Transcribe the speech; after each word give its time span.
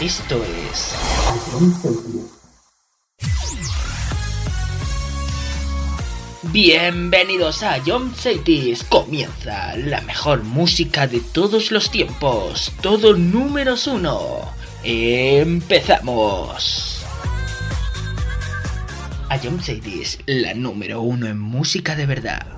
Esto 0.00 0.40
es 0.70 0.94
Bienvenidos 6.52 7.64
a 7.64 7.80
John 7.84 8.14
Cities. 8.14 8.84
Comienza 8.84 9.76
la 9.76 10.00
mejor 10.02 10.44
música 10.44 11.08
de 11.08 11.18
todos 11.18 11.72
los 11.72 11.90
tiempos. 11.90 12.72
Todo 12.80 13.14
números 13.14 13.88
uno. 13.88 14.42
Empezamos. 14.84 16.97
A 19.30 19.38
John 19.38 19.60
Cities, 19.60 20.18
la 20.24 20.54
número 20.54 21.02
uno 21.02 21.26
en 21.26 21.38
música 21.38 21.94
de 21.94 22.06
verdad. 22.06 22.57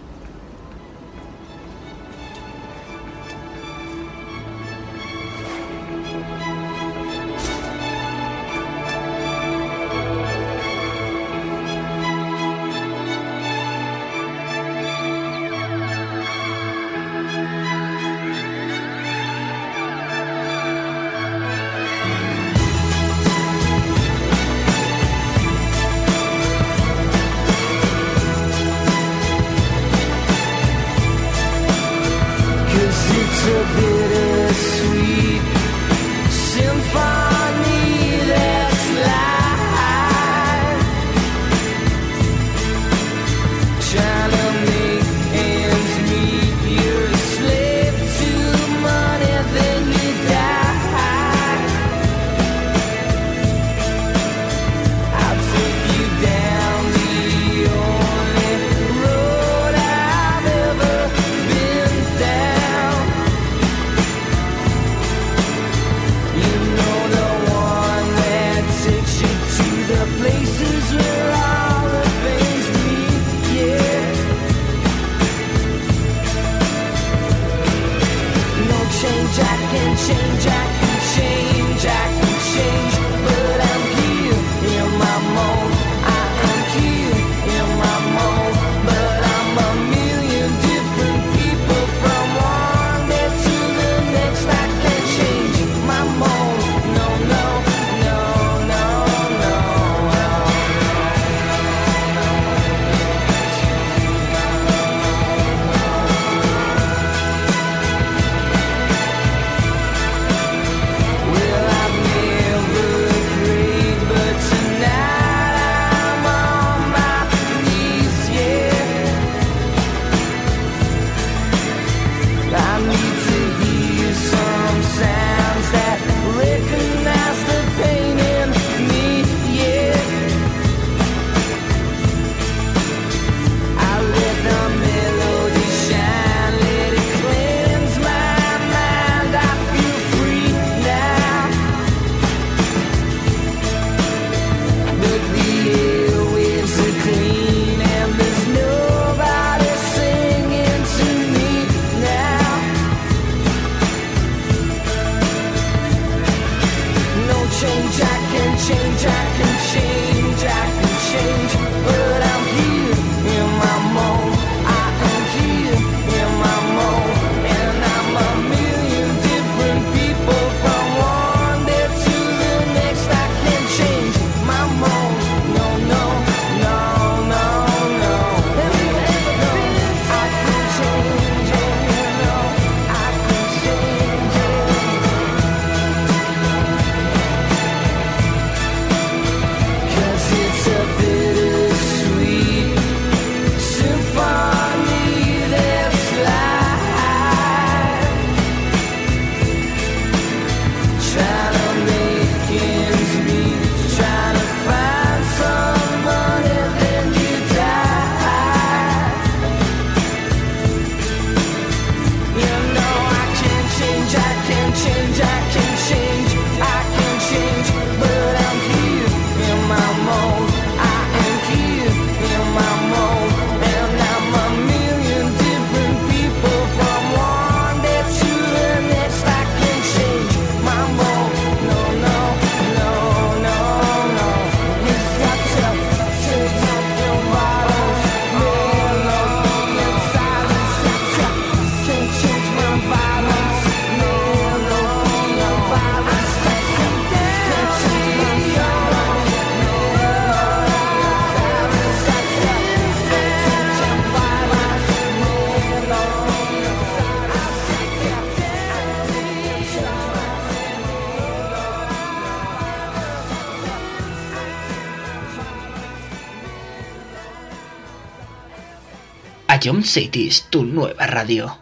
Station 269.71 269.85
City 269.85 270.27
es 270.27 270.47
tu 270.49 270.65
nueva 270.65 271.07
radio. 271.07 271.57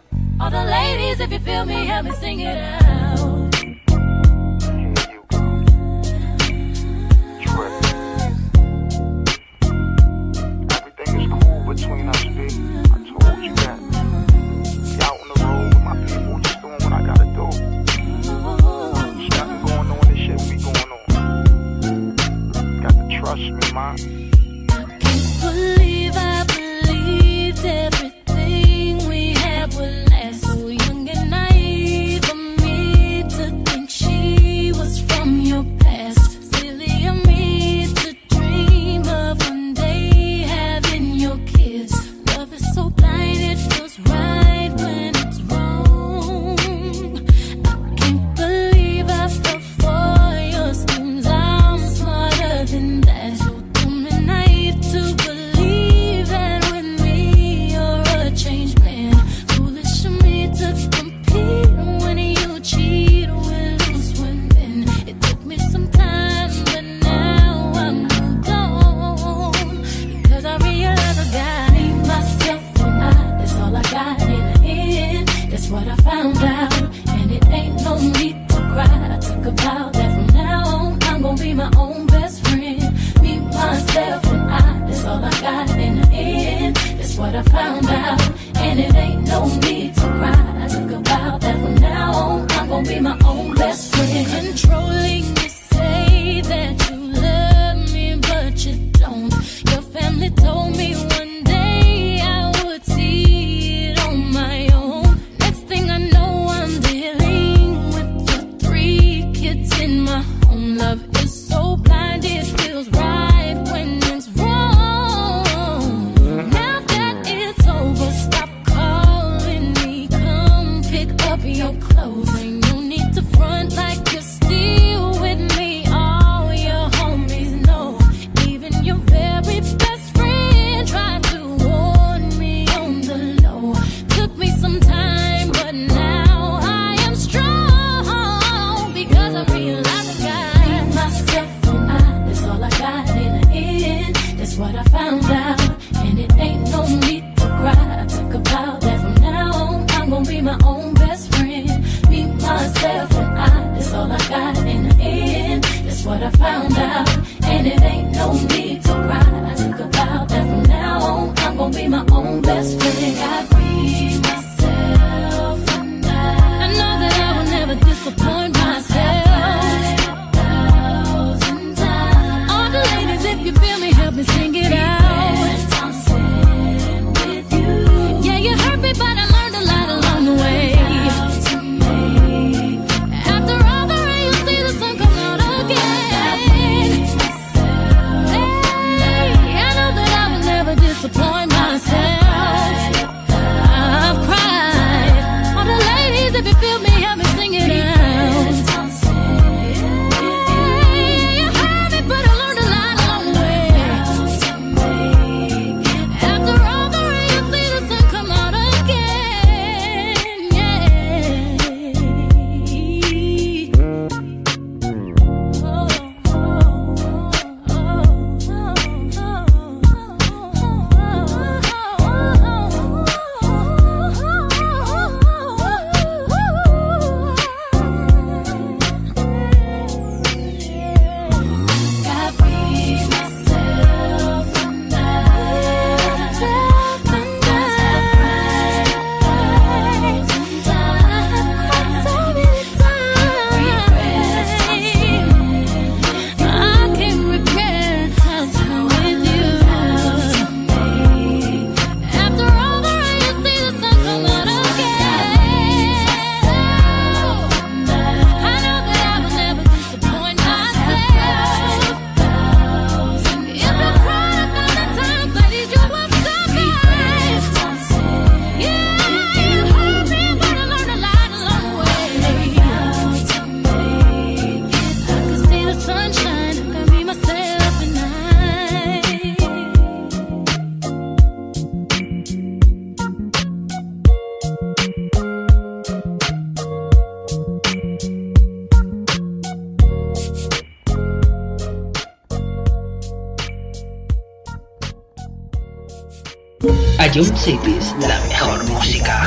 Ion 297.00 297.34
Cities, 297.34 297.94
la 298.06 298.20
mejor 298.28 298.62
música. 298.68 299.26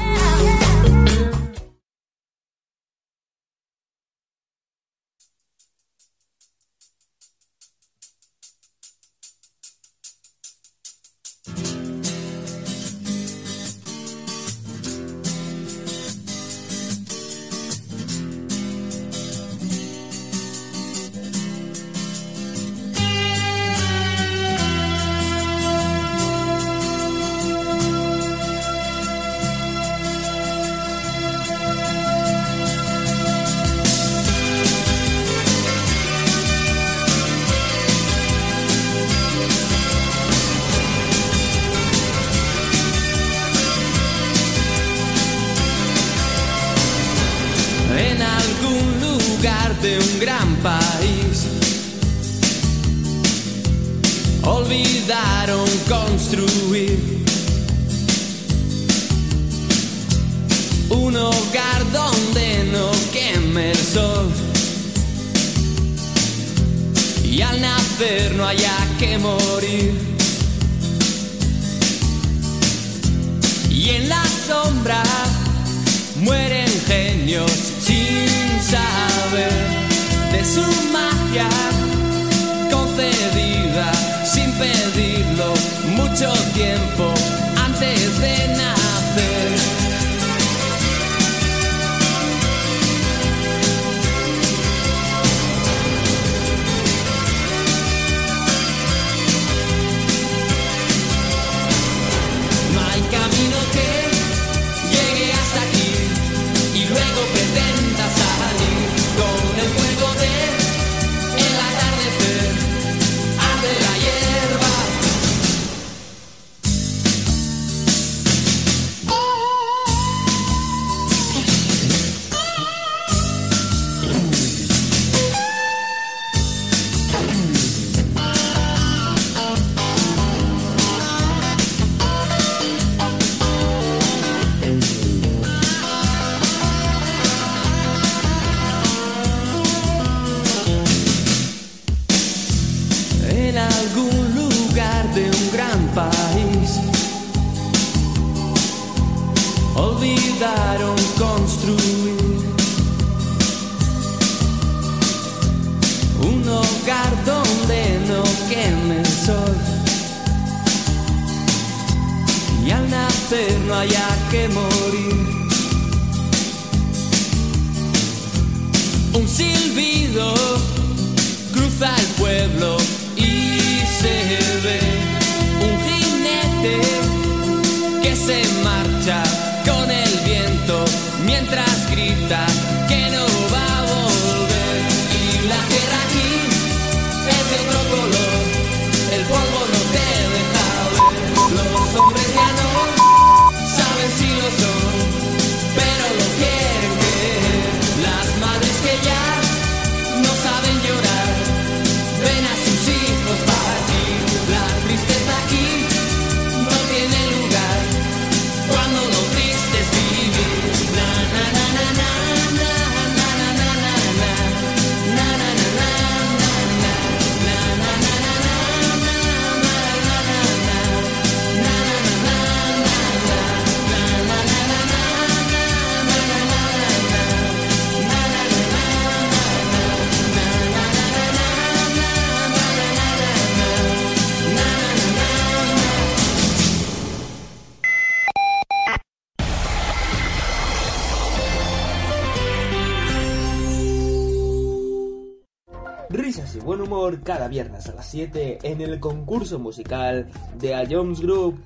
Cada 247.33 247.47
viernes 247.47 247.87
a 247.87 247.93
las 247.93 248.09
7 248.11 248.59
en 248.63 248.81
el 248.81 248.99
concurso 248.99 249.57
musical 249.57 250.29
de 250.59 250.75
A 250.75 250.83
Jones 250.89 251.21
Group. 251.21 251.63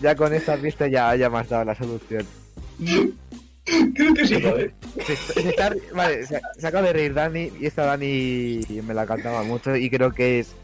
Ya 0.00 0.16
con 0.16 0.32
esta 0.32 0.56
pista 0.56 0.86
ya, 0.88 1.14
ya 1.14 1.28
me 1.28 1.40
has 1.40 1.48
dado 1.50 1.66
la 1.66 1.74
solución. 1.74 2.26
Creo 3.94 4.14
que 4.14 4.26
sí, 4.26 4.40
joder. 4.40 4.72
Se, 5.06 5.14
se 5.14 5.48
está- 5.50 5.74
vale, 5.94 6.24
se, 6.26 6.40
se 6.58 6.66
acaba 6.66 6.86
de 6.86 6.94
reír 6.94 7.12
Dani 7.12 7.52
y 7.60 7.66
esta 7.66 7.84
Dani 7.84 8.60
me 8.82 8.94
la 8.94 9.04
cantaba 9.04 9.42
mucho 9.42 9.76
y 9.76 9.90
creo 9.90 10.10
que 10.10 10.38
es 10.40 10.54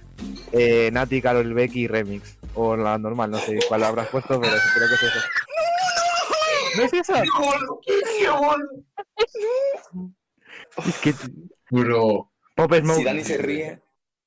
eh, 0.53 0.88
Nati, 0.90 1.20
Carol 1.20 1.53
Becky 1.53 1.87
Remix. 1.87 2.38
O 2.55 2.76
la 2.76 2.96
normal, 2.96 3.31
no 3.31 3.38
sé 3.40 3.59
cuál 3.68 3.85
habrás 3.85 4.09
puesto, 4.09 4.40
pero 4.40 4.55
creo 4.74 4.88
que 4.88 4.94
es 4.94 5.03
eso. 5.03 5.20
¿No 6.79 6.83
es 6.85 6.92
eso? 6.94 7.14
Es 10.87 10.98
que 10.98 11.14
Bro. 11.70 12.31
Pop 12.57 12.74
Smoke. 12.74 12.98
Si 12.98 13.05
Dani 13.05 13.22
se 13.24 13.37
ríe, 13.38 13.81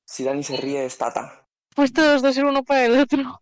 si 0.04 0.24
Dani 0.24 0.42
se 0.42 0.56
ríe 0.56 0.84
es 0.84 0.96
Tata. 0.98 1.46
Pues 1.74 1.92
todos 1.92 2.22
dos 2.22 2.34
ser 2.34 2.44
uno 2.44 2.62
para 2.62 2.84
el 2.86 2.98
otro. 2.98 3.40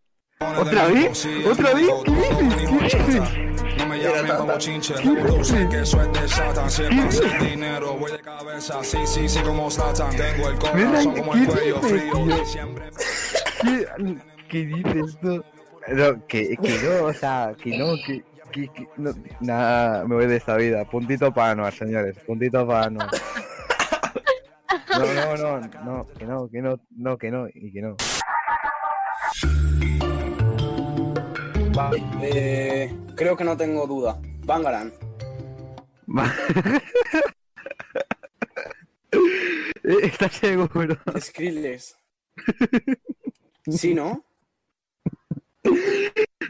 ¿Otra 0.58 0.86
vez? 0.88 1.26
¿Otra 1.48 1.74
vez? 1.74 1.88
¿Qué 2.04 2.12
dices? 2.12 2.94
¿Qué 2.94 2.98
dices? 3.04 3.78
No 3.78 3.86
me 3.86 3.98
llamen 4.02 4.36
como 4.36 4.58
chinche, 4.58 4.94
que 4.94 5.80
eso 5.80 6.02
es 6.02 6.12
de 6.12 6.28
Satan. 6.28 6.70
Si 6.70 6.82
es 6.82 6.88
para 6.88 7.08
hacer 7.08 7.40
dinero, 7.50 7.94
voy 7.94 8.12
de 8.12 8.20
cabeza. 8.20 8.82
Sí, 8.82 8.98
sí, 9.06 9.28
sí, 9.28 9.40
como 9.40 9.70
Satan. 9.70 10.16
Tengo 10.16 10.48
el 10.48 10.58
corazón 10.58 11.14
como 11.14 11.34
el 11.34 11.40
¿Qué 11.40 11.52
cuello 11.52 11.80
dices, 11.80 11.90
frío. 11.90 12.12
tío? 12.12 12.42
Y 12.42 12.46
siempre 12.46 12.90
¿Qué, 13.62 13.86
qué 14.48 14.64
dices 14.66 15.18
tú? 15.20 15.44
No, 15.88 16.26
que, 16.26 16.56
que 16.56 16.78
no, 16.78 17.04
o 17.06 17.12
sea, 17.12 17.54
que 17.60 17.76
no, 17.76 17.94
que, 18.06 18.24
que, 18.52 18.68
que 18.68 18.88
no, 18.96 19.12
nada, 19.40 20.04
me 20.06 20.14
voy 20.16 20.26
de 20.26 20.36
esta 20.36 20.56
vida. 20.56 20.84
Puntito 20.84 21.32
para 21.32 21.52
Anuar, 21.52 21.72
señores, 21.72 22.16
puntito 22.26 22.66
para 22.66 22.86
Anuar. 22.86 23.10
No, 24.98 25.04
no, 25.14 25.36
no, 25.36 25.60
no, 25.60 26.06
que 26.06 26.24
no, 26.26 26.48
que 26.48 26.62
no, 26.62 26.80
no, 26.90 27.18
que 27.18 27.30
no, 27.30 27.46
y 27.52 27.72
que 27.72 27.82
no. 27.82 27.96
Vale, 31.74 32.02
eh, 32.22 32.94
creo 33.16 33.36
que 33.36 33.44
no 33.44 33.56
tengo 33.56 33.86
duda. 33.86 34.18
Bangaran. 34.44 34.92
¿Estás 39.82 40.32
seguro? 40.32 40.96
Skrillex. 41.18 41.96
Sí, 43.66 43.94
¿no? 43.94 44.24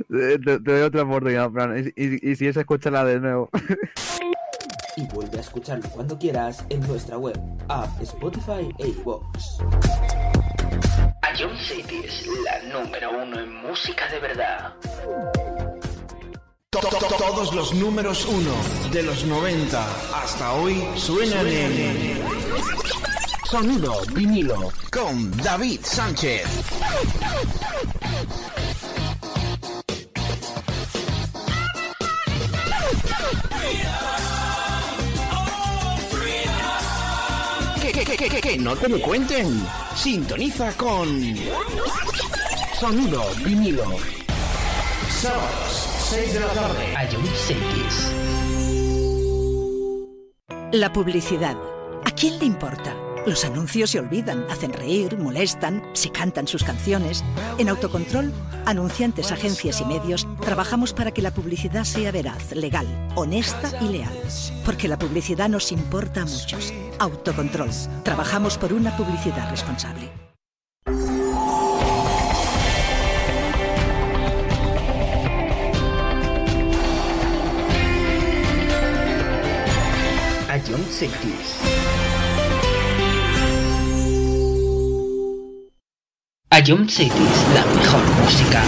Te, 0.08 0.38
te 0.38 0.58
doy 0.58 0.82
otra 0.82 1.02
oportunidad, 1.02 1.50
Fran, 1.50 1.78
y, 1.78 1.92
y, 2.02 2.30
y 2.30 2.36
si 2.36 2.46
es, 2.46 2.56
escúchala 2.56 3.04
de 3.04 3.20
nuevo. 3.20 3.50
Y 4.96 5.06
vuelve 5.06 5.38
a 5.38 5.40
escucharlo 5.40 5.88
cuando 5.90 6.18
quieras 6.18 6.64
en 6.68 6.80
nuestra 6.86 7.16
web, 7.16 7.38
app, 7.68 7.88
Spotify 8.02 8.68
e 8.78 8.88
iVoox. 8.88 9.60
A 11.22 11.28
John 11.38 11.56
City 11.66 12.02
es 12.04 12.26
la 12.44 12.78
número 12.80 13.10
uno 13.22 13.40
en 13.40 13.54
música 13.62 14.06
de 14.08 14.20
verdad. 14.20 14.74
To- 16.70 16.78
to- 16.80 16.88
to- 16.98 17.16
Todos 17.16 17.54
los 17.54 17.72
números 17.74 18.26
uno 18.26 18.52
de 18.92 19.02
los 19.02 19.24
90 19.24 19.86
hasta 20.22 20.52
hoy 20.54 20.84
suenan 20.96 21.46
en 21.46 22.22
Sonido 23.50 23.94
vinilo 24.14 24.70
con 24.90 25.34
David 25.38 25.80
Sánchez. 25.82 26.44
Que, 38.16 38.28
que, 38.28 38.40
que, 38.42 38.58
no 38.58 38.76
te 38.76 38.90
lo 38.90 39.00
cuenten. 39.00 39.66
Sintoniza 39.96 40.76
con 40.76 41.34
Sonido 42.78 43.24
vinilo. 43.42 43.84
Sábados, 45.08 45.88
6 46.10 46.34
de 46.34 46.40
la 46.40 46.48
tarde. 46.48 46.94
A 46.94 47.08
John 47.10 47.24
Cities. 47.34 48.12
La 50.72 50.92
publicidad. 50.92 51.56
¿A 52.04 52.10
quién 52.10 52.38
le 52.38 52.44
importa? 52.44 53.01
Los 53.26 53.44
anuncios 53.44 53.90
se 53.90 54.00
olvidan, 54.00 54.44
hacen 54.50 54.72
reír, 54.72 55.16
molestan, 55.16 55.82
se 55.92 56.10
cantan 56.10 56.48
sus 56.48 56.64
canciones. 56.64 57.24
En 57.58 57.68
Autocontrol, 57.68 58.32
anunciantes, 58.66 59.30
agencias 59.30 59.80
y 59.80 59.84
medios, 59.84 60.26
trabajamos 60.40 60.92
para 60.92 61.12
que 61.12 61.22
la 61.22 61.32
publicidad 61.32 61.84
sea 61.84 62.10
veraz, 62.10 62.52
legal, 62.52 62.86
honesta 63.14 63.70
y 63.80 63.90
leal. 63.90 64.18
Porque 64.64 64.88
la 64.88 64.98
publicidad 64.98 65.48
nos 65.48 65.70
importa 65.70 66.22
a 66.22 66.26
muchos. 66.26 66.72
Autocontrol. 66.98 67.70
Trabajamos 68.02 68.58
por 68.58 68.72
una 68.72 68.96
publicidad 68.96 69.50
responsable. 69.50 70.21
John 86.64 86.88
Cities, 86.88 87.44
la 87.54 87.64
mejor 87.74 88.02
música. 88.22 88.62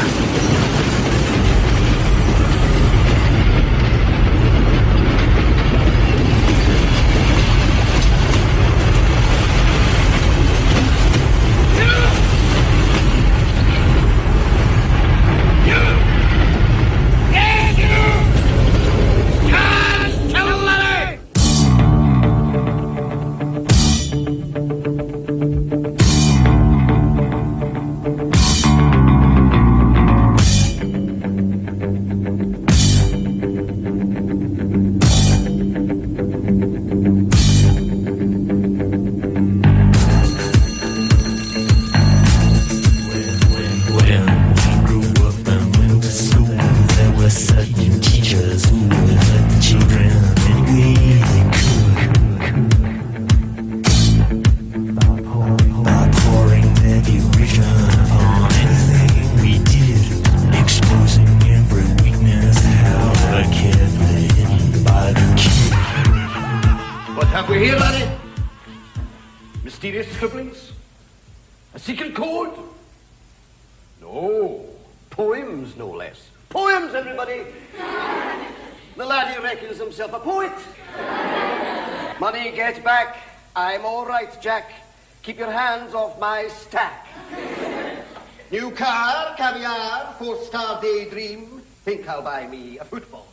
shall 92.15 92.23
buy 92.23 92.47
me 92.47 92.79
a 92.79 92.85
football. 92.85 93.27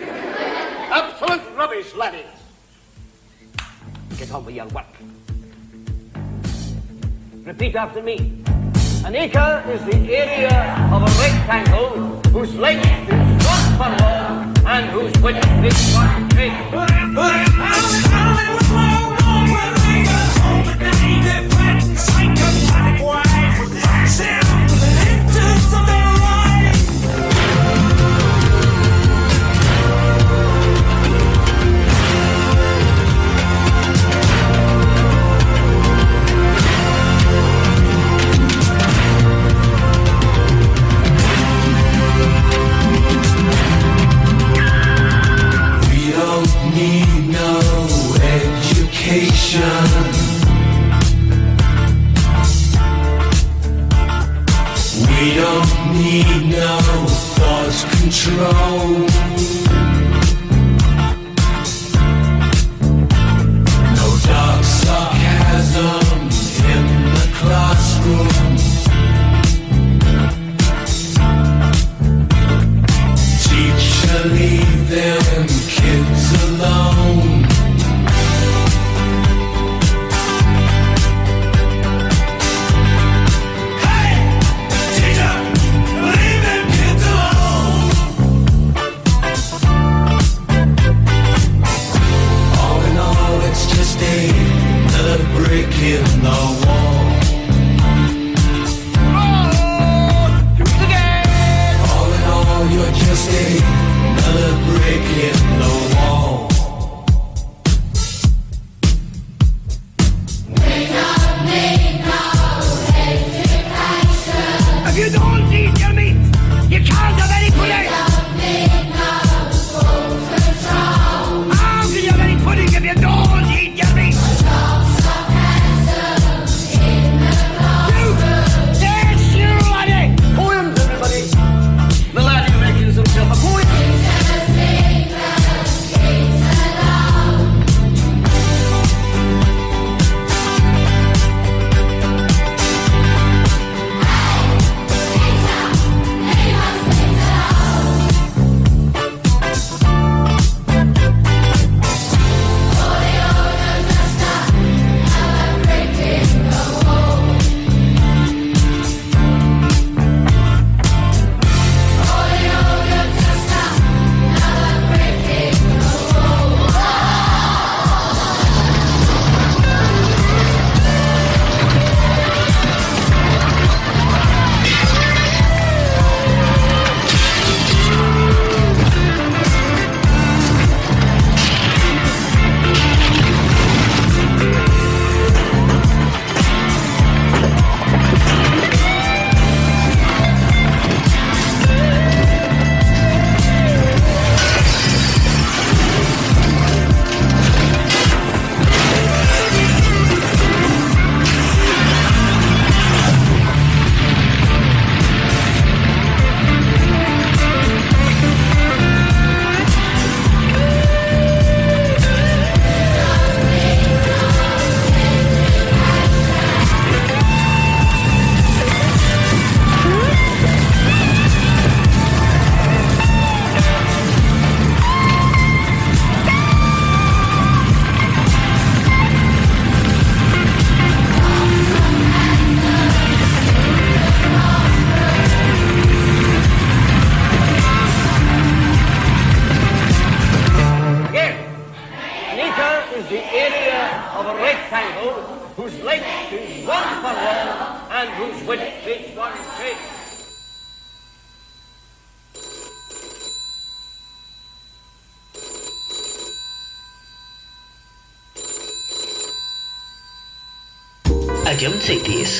Absolute 0.00 1.42
rubbish, 1.54 1.94
laddies. 1.94 2.24
Get 4.16 4.32
on 4.32 4.46
with 4.46 4.54
your 4.54 4.66
work. 4.68 4.86
Repeat 7.44 7.76
after 7.76 8.00
me. 8.00 8.42
An 9.04 9.14
acre 9.14 9.62
is 9.68 9.84
the 9.84 10.16
area 10.16 10.56
of 10.90 11.02
a 11.02 11.12
rectangle 11.20 12.22
whose 12.32 12.54
length 12.54 12.86
is 13.12 13.46
one 13.52 13.66
furlong 13.76 14.56
and 14.66 14.86
whose 14.92 15.12
width 15.22 15.44
is 15.62 15.94
one 15.94 16.30
cubit. 16.30 17.51
control. 58.24 59.11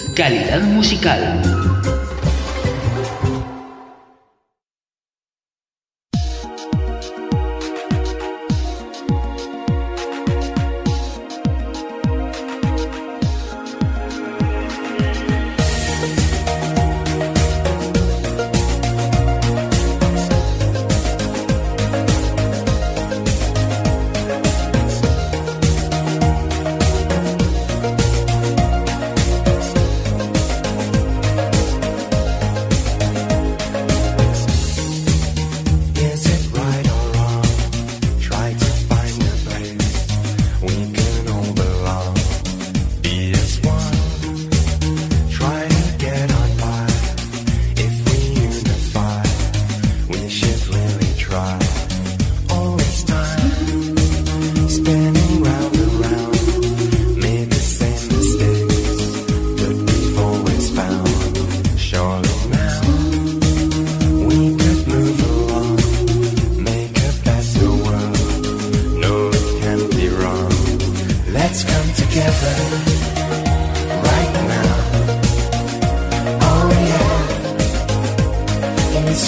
calidad 0.01 0.63
musical. 0.63 1.62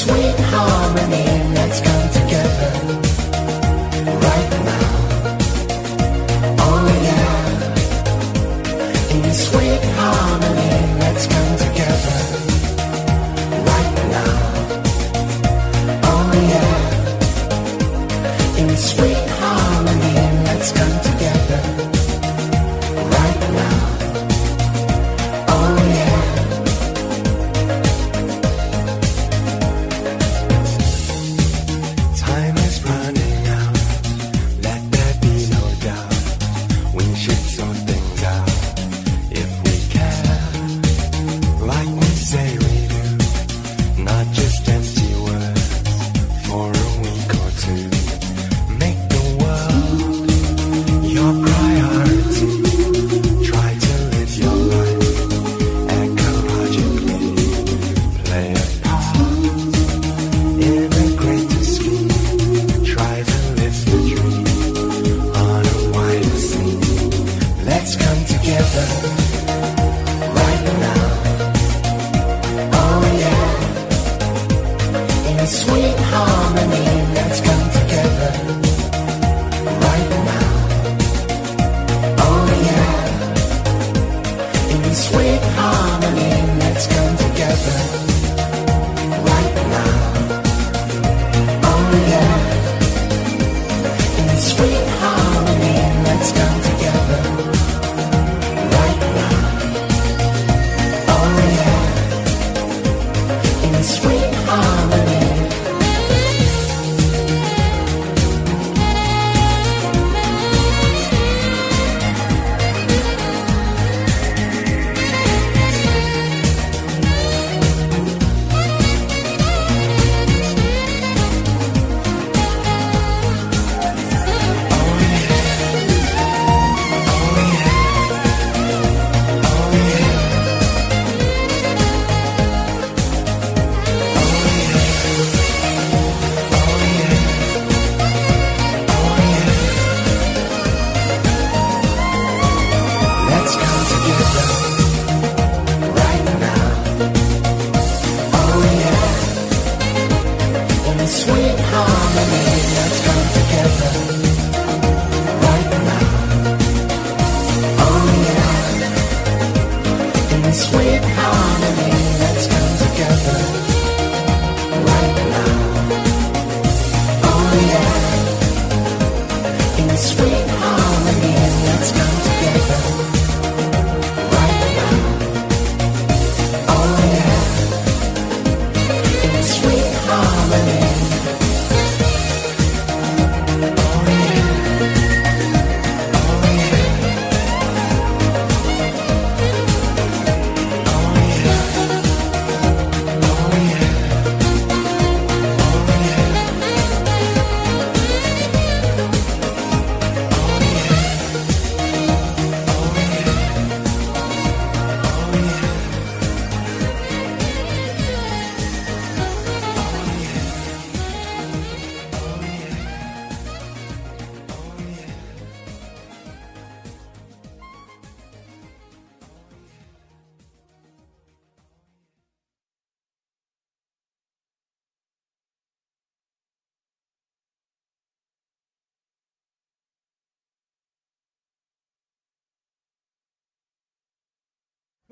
sweet 0.04 0.38
harmony. 0.52 1.24
Let's 1.54 1.80
go. 1.80 1.93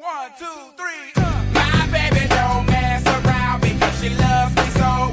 One, 0.03 0.33
two, 0.37 0.47
three, 0.77 1.13
uh. 1.15 1.45
My 1.55 1.87
baby 1.93 2.27
don't 2.27 2.67
mess 2.67 3.07
around 3.07 3.61
because 3.63 4.01
she 4.01 4.09
loves 4.09 4.57
me 4.57 4.65
so 4.71 5.12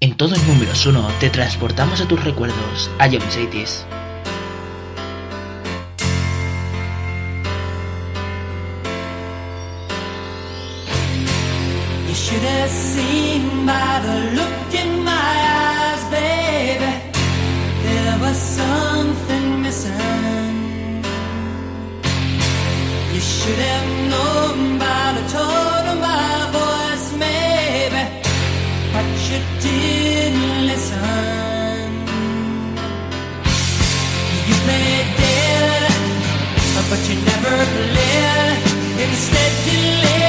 En 0.00 0.16
todo 0.16 0.36
el 0.36 0.46
número 0.46 0.70
1 0.86 1.10
te 1.18 1.28
transportamos 1.28 2.00
a 2.00 2.06
tus 2.06 2.22
recuerdos, 2.22 2.88
a 3.00 3.08
John 3.08 3.28
Cities. 3.32 3.84
You 12.06 12.14
should 12.14 12.44
have 12.44 12.70
seen 12.70 13.66
by 13.66 14.00
the 14.04 14.36
look 14.36 14.72
in 14.72 15.02
my 15.02 15.10
eyes, 15.10 16.04
baby. 16.12 16.92
There 17.82 18.18
was 18.20 18.36
something 18.36 19.62
missing. 19.62 21.02
You 23.12 23.20
should 23.20 23.58
have 23.58 24.08
known 24.08 24.78
by 24.78 25.20
the 25.20 25.32
tone. 25.32 25.77
you 29.30 29.58
but 36.90 37.08
you 37.08 37.16
never 37.16 37.56
live, 37.96 38.64
Instead, 38.98 39.52
you 39.66 39.80
live. 40.02 40.27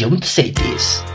verdade, 0.00 0.06
muito 0.06 0.26
sei 0.26 0.50
disso. 0.50 1.09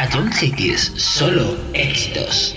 A 0.00 0.08
John 0.10 0.32
Cities, 0.32 0.92
solo 0.96 1.58
éxitos. 1.74 2.56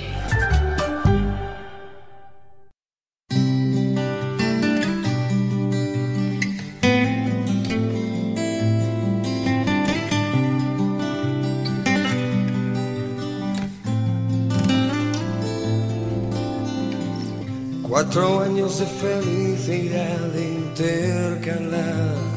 Cuatro 17.82 18.40
años 18.40 18.80
de 18.80 18.86
felicidad 18.86 20.34
intercalada. 20.34 22.33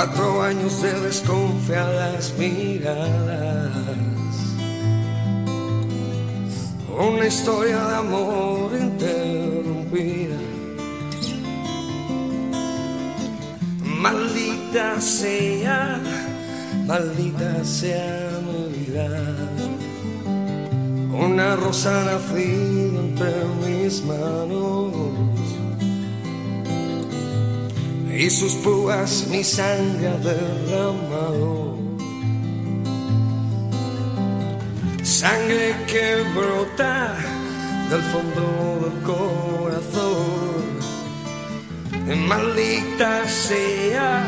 Cuatro 0.00 0.42
años 0.42 0.80
de 0.80 0.92
desconfiadas 1.00 2.32
miradas. 2.38 3.72
Una 6.96 7.26
historia 7.26 7.84
de 7.84 7.96
amor 7.96 8.70
interrumpida. 8.80 10.36
Maldita 13.82 15.00
sea, 15.00 16.00
maldita 16.86 17.64
sea 17.64 18.38
mi 18.46 18.78
vida. 18.78 19.08
Una 21.12 21.56
rosa 21.56 22.04
nacida 22.04 23.00
entre 23.00 23.34
mis 23.66 24.04
manos 24.04 24.92
y 28.18 28.28
sus 28.30 28.54
púas 28.54 29.28
mi 29.30 29.44
sangre 29.44 30.08
ha 30.08 30.18
derramado. 30.18 31.78
Sangre 35.04 35.76
que 35.86 36.24
brota 36.34 37.14
del 37.88 38.02
fondo 38.12 38.80
del 38.82 39.02
corazón. 39.04 40.66
Maldita 42.26 43.28
sea, 43.28 44.24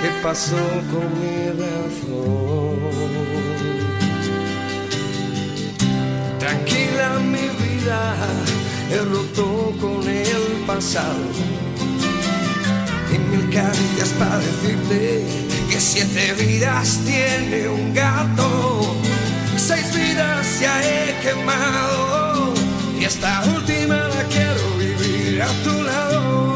¿qué 0.00 0.10
pasó 0.22 0.64
con 0.92 1.06
mi 1.18 1.48
razón? 1.62 2.78
Tranquila 6.38 7.18
mi 7.18 7.48
vida, 7.64 8.14
he 8.92 8.98
roto 8.98 9.74
con 9.80 10.08
el 10.08 10.64
pasado. 10.66 11.67
Caricias 13.58 14.10
para 14.10 14.38
decirte 14.38 15.24
que 15.68 15.80
siete 15.80 16.32
vidas 16.34 17.00
tiene 17.04 17.68
un 17.68 17.92
gato. 17.92 18.94
Seis 19.56 19.92
vidas 19.92 20.60
ya 20.60 20.80
he 20.80 21.18
quemado. 21.20 22.54
Y 23.00 23.04
esta 23.04 23.42
última 23.56 23.96
la 23.96 24.22
quiero 24.28 24.76
vivir 24.78 25.42
a 25.42 25.48
tu 25.64 25.82
lado. 25.82 26.47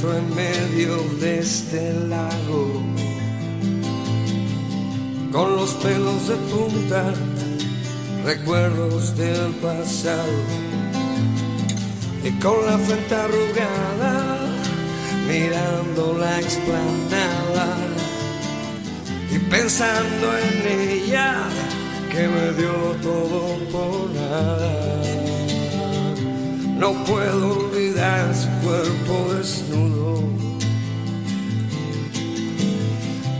En 0.00 0.34
medio 0.34 0.96
de 1.20 1.40
este 1.40 1.92
lago, 1.92 2.82
con 5.32 5.56
los 5.56 5.72
pelos 5.74 6.28
de 6.28 6.36
punta, 6.36 7.12
recuerdos 8.24 9.16
del 9.16 9.50
pasado, 9.56 10.38
y 12.22 12.30
con 12.38 12.64
la 12.64 12.78
frente 12.78 13.14
arrugada, 13.14 14.38
mirando 15.26 16.16
la 16.16 16.40
explanada, 16.40 17.76
y 19.32 19.38
pensando 19.50 20.38
en 20.38 20.80
ella, 20.80 21.42
que 22.10 22.28
me 22.28 22.52
dio 22.52 22.72
todo 23.02 23.58
por 23.72 24.10
nada. 24.10 25.27
No 26.78 26.92
puedo 27.04 27.58
olvidar 27.58 28.32
su 28.32 28.48
cuerpo 28.64 29.34
desnudo. 29.34 30.22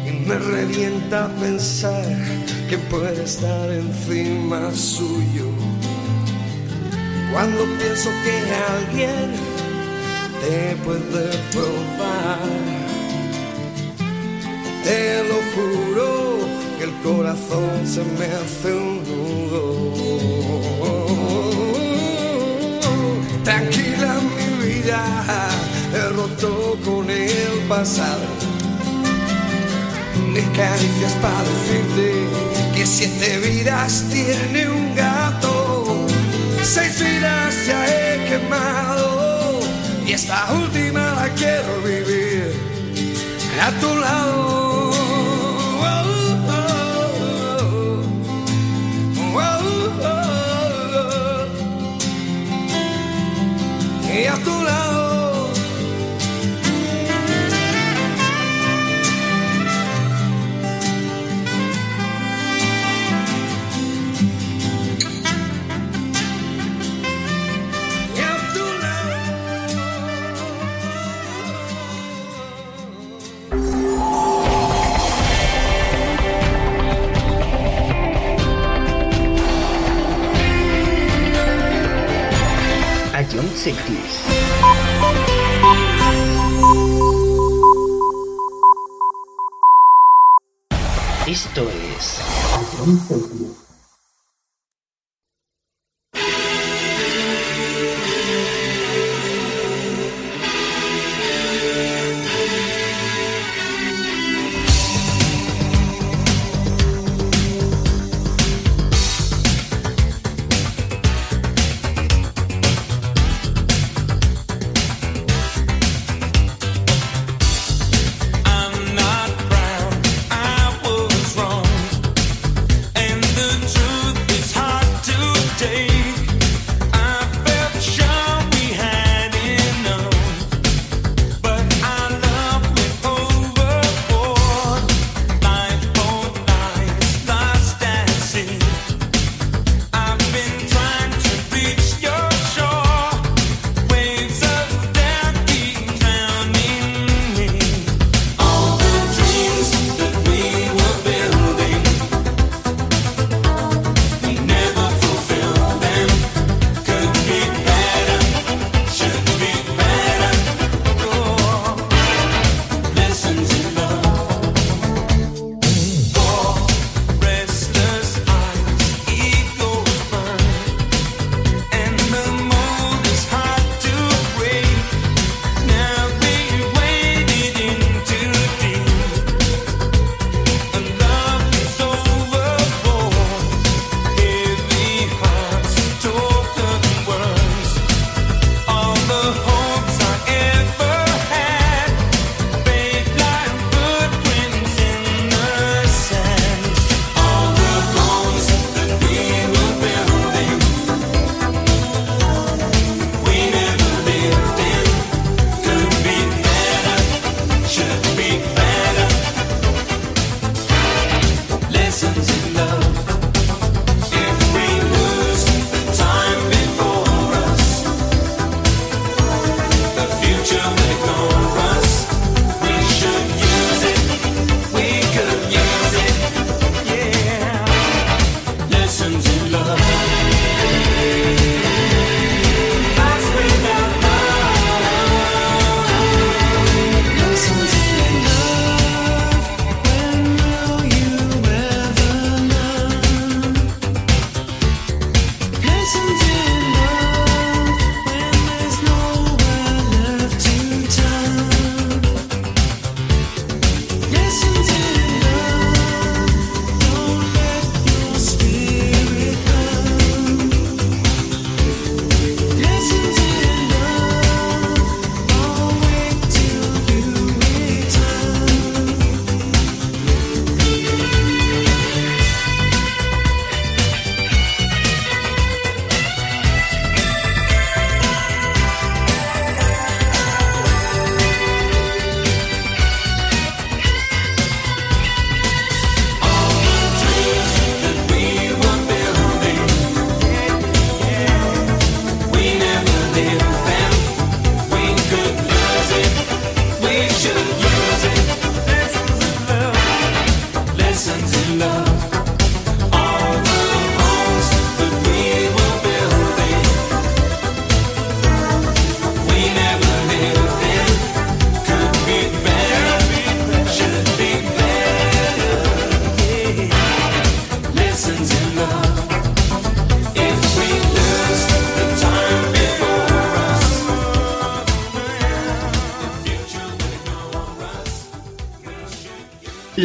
Y 0.05 0.27
me 0.27 0.39
revienta 0.39 1.29
pensar 1.41 2.05
que 2.69 2.77
puede 2.91 3.23
estar 3.23 3.71
encima 3.71 4.73
suyo. 4.73 5.51
Cuando 7.33 7.65
pienso 7.79 8.11
que 8.25 8.35
alguien 8.75 9.31
te 10.41 10.75
puede 10.85 11.29
probar, 11.53 12.41
te 14.83 15.23
lo 15.29 15.39
juro 15.55 16.39
que 16.77 16.85
el 16.85 16.95
corazón 17.05 17.87
se 17.87 18.03
me 18.19 18.27
hace 18.27 18.75
un 18.75 19.03
nudo. 19.05 20.08
Tranquila 23.49 24.21
mi 24.37 24.67
vida, 24.67 25.03
he 25.95 26.09
roto 26.11 26.79
con 26.85 27.09
el 27.09 27.67
pasado. 27.67 28.27
Mil 30.35 30.53
caricias 30.53 31.13
para 31.23 31.43
decirte 31.45 32.27
que 32.77 32.87
siete 32.87 33.39
vidas 33.39 34.05
tiene 34.13 34.69
un 34.69 34.95
gato. 34.95 36.07
Seis 36.63 37.01
vidas 37.01 37.55
ya 37.67 37.87
he 37.87 38.29
quemado 38.29 39.61
y 40.07 40.13
esta 40.13 40.53
última 40.53 41.15
la 41.15 41.31
quiero 41.31 41.81
vivir 41.81 42.53
a 43.63 43.71
tu 43.81 43.97
lado. 43.97 44.68
insectos. 83.59 84.23
Esto 91.27 91.69
es 91.69 92.21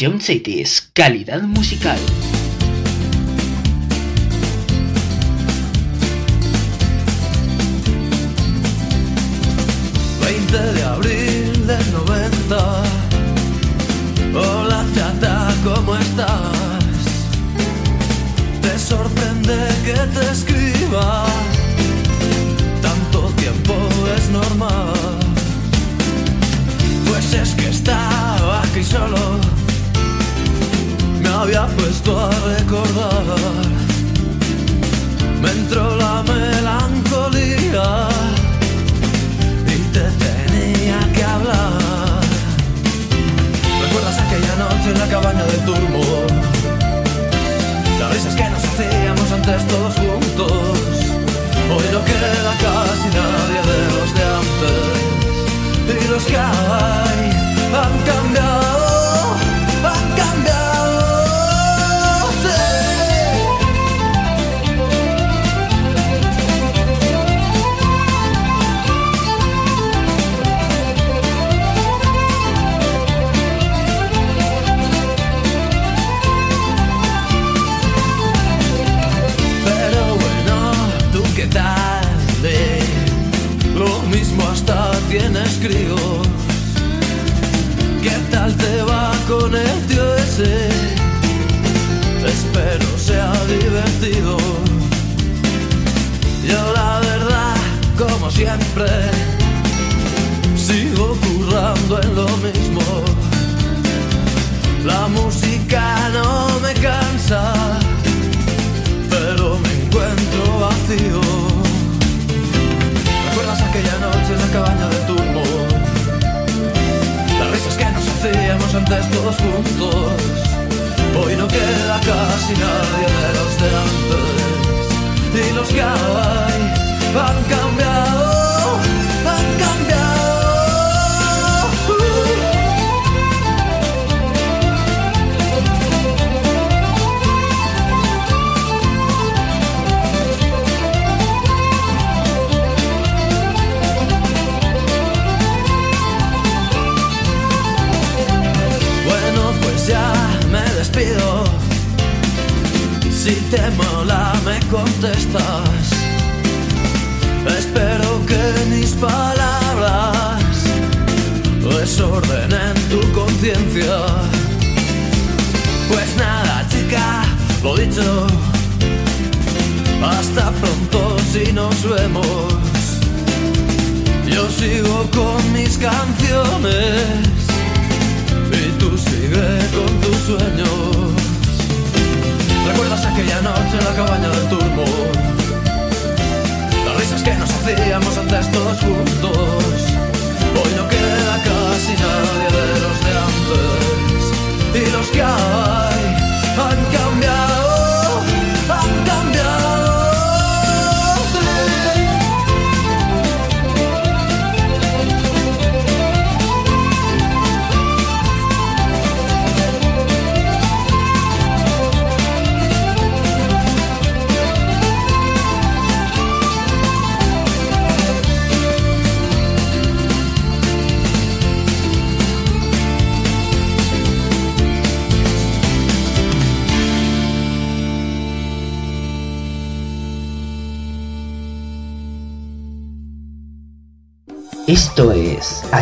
Ion 0.00 0.20
Cities, 0.20 0.90
calidad 0.92 1.42
musical. 1.42 1.98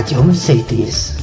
18 0.06 0.34
seitris. 0.34 1.15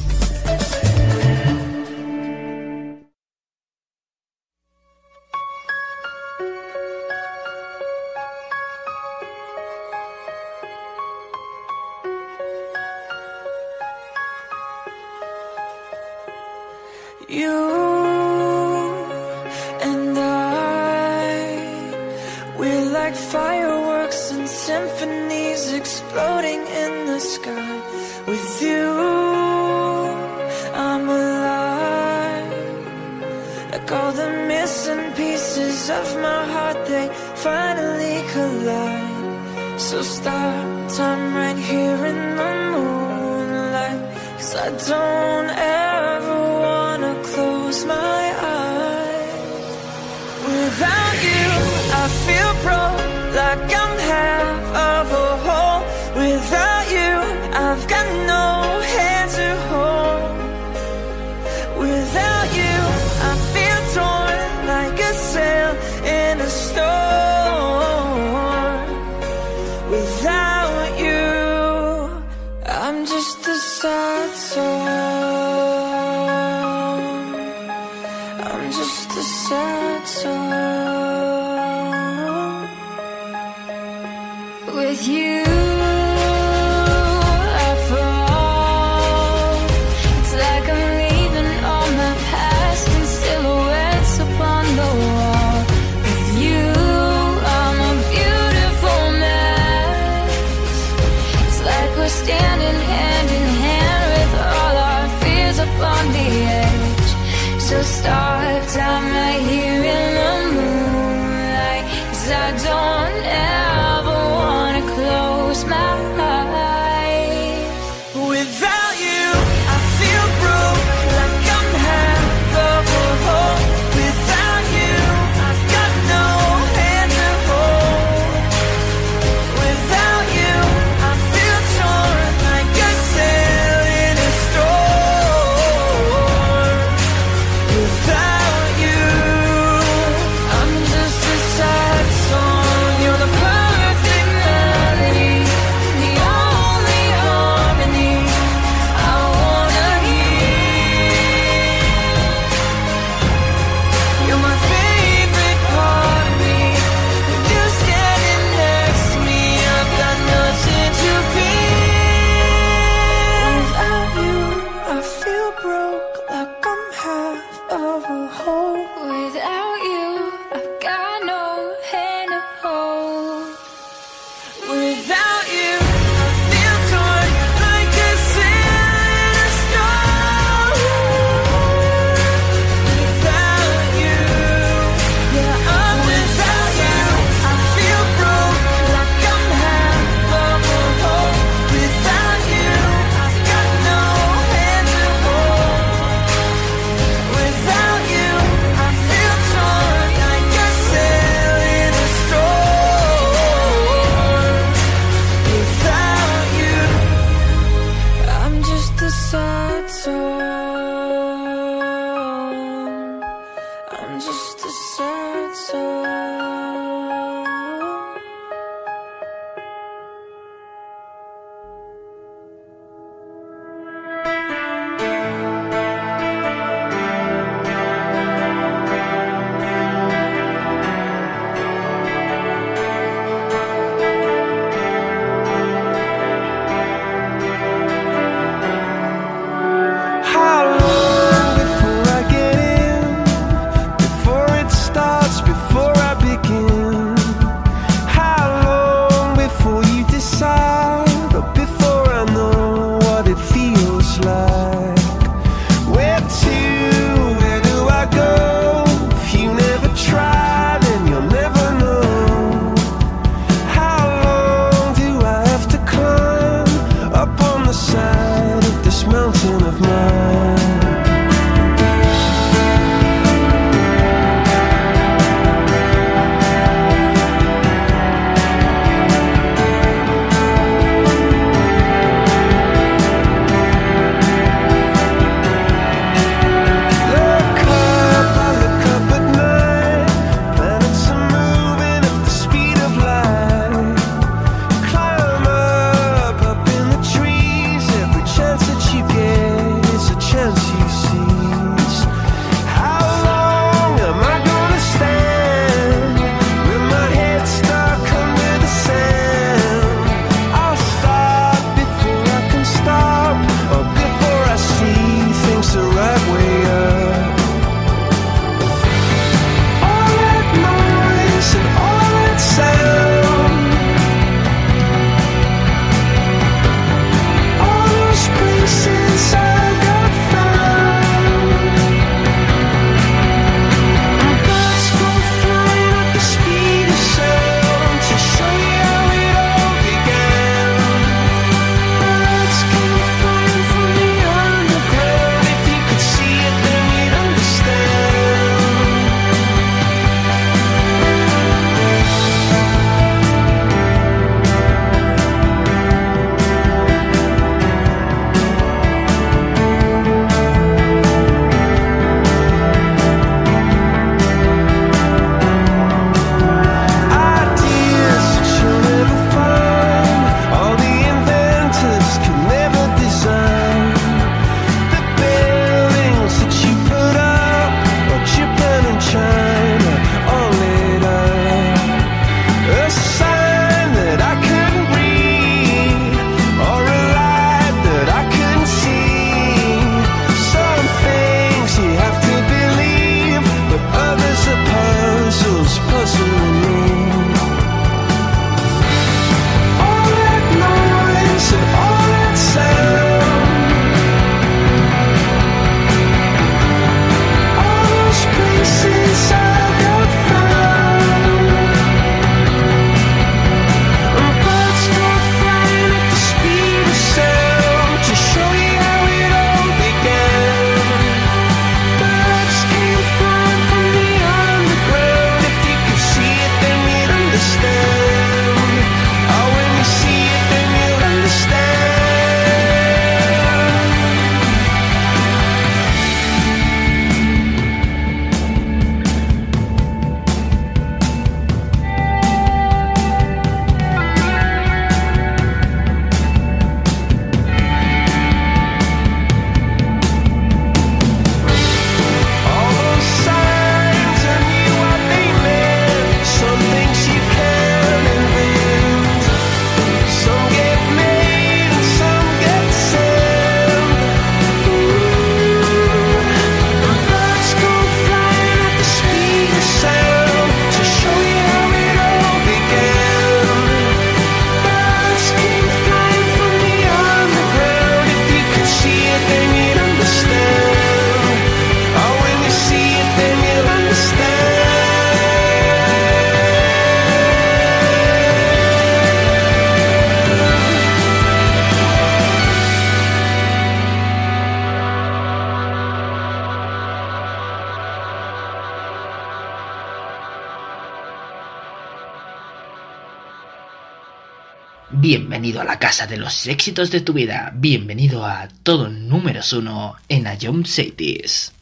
Bienvenido 505.44 505.60
a 505.60 505.74
la 505.74 505.78
casa 505.78 506.06
de 506.06 506.16
los 506.16 506.46
éxitos 506.46 506.90
de 506.90 507.02
tu 507.02 507.12
vida. 507.12 507.52
Bienvenido 507.54 508.24
a 508.24 508.48
todo 508.62 508.88
números 508.88 509.52
uno 509.52 509.94
en 510.08 510.26
Ayom 510.26 510.64
Cities. 510.64 511.53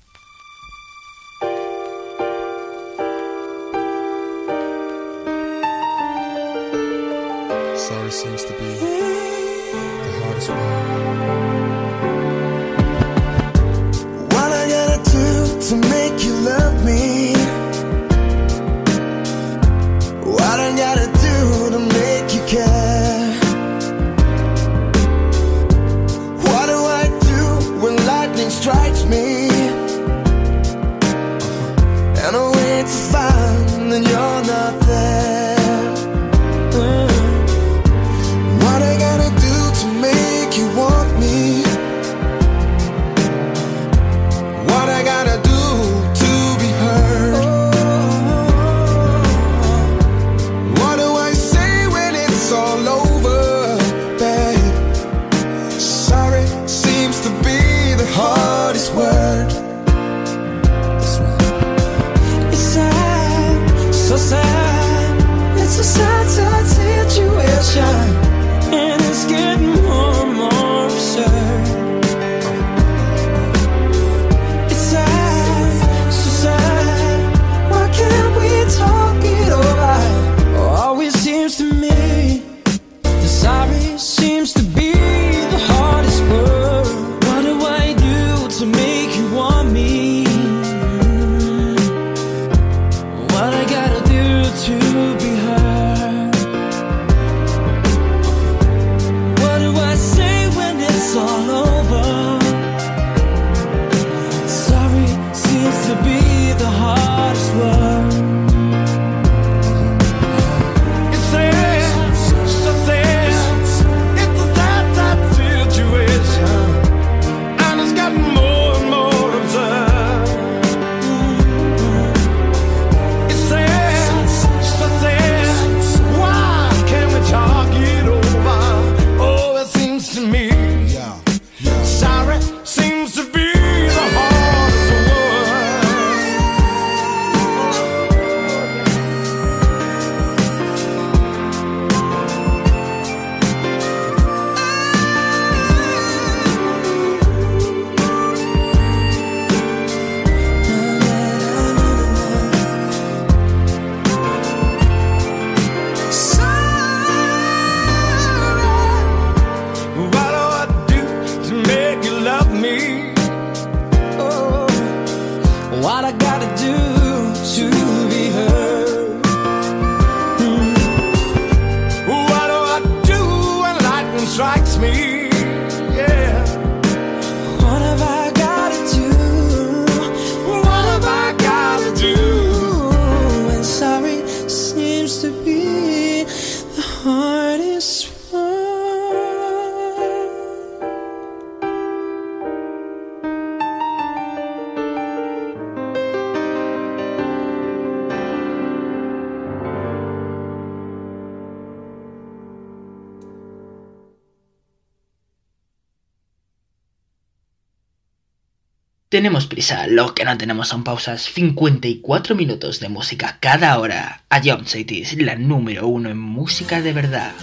Tenemos 209.12 209.46
prisa, 209.46 209.86
lo 209.88 210.14
que 210.14 210.24
no 210.24 210.38
tenemos 210.38 210.68
son 210.68 210.84
pausas. 210.84 211.20
54 211.34 212.34
minutos 212.34 212.80
de 212.80 212.88
música 212.88 213.36
cada 213.40 213.78
hora. 213.78 214.24
A 214.30 214.40
Jump 214.40 214.66
Cities, 214.66 215.20
la 215.20 215.36
número 215.36 215.86
uno 215.86 216.08
en 216.08 216.16
música 216.16 216.80
de 216.80 216.94
verdad. 216.94 217.34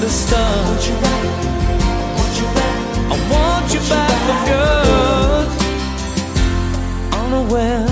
the 0.00 0.08
stars. 0.08 0.66
Want 0.66 0.88
you 0.88 0.94
back, 1.04 1.24
want 2.16 2.34
you 2.40 2.46
back. 2.56 2.76
I 2.96 3.08
want, 3.10 3.22
want 3.30 3.72
you, 3.72 3.80
you 3.80 3.88
back, 3.88 4.08
back 4.08 4.20
for 4.28 4.38
good. 4.50 5.48
Unaware, 7.22 7.88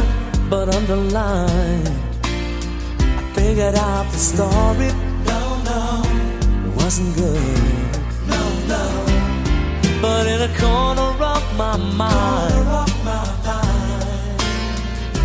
but 0.49 0.75
underlined. 0.75 1.89
I 2.23 3.23
figured 3.35 3.77
out 3.77 4.07
the 4.13 4.19
story. 4.19 4.91
No, 5.31 5.41
no, 5.71 5.83
it 6.67 6.73
wasn't 6.81 7.15
good. 7.17 7.59
No, 8.33 8.43
no. 8.73 8.85
But 10.01 10.27
in 10.27 10.41
a 10.43 10.53
corner 10.59 11.13
of 11.35 11.43
my 11.57 11.77
mind, 11.77 12.55
corner 12.55 12.71
of 12.85 13.05
my 13.05 13.25
mind. 13.45 14.43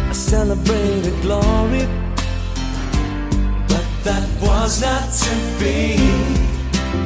I 0.09 0.13
celebrated 0.13 1.15
glory 1.21 1.87
that 4.03 4.27
was 4.41 4.81
not 4.81 5.09
to 5.13 5.63
be. 5.63 6.42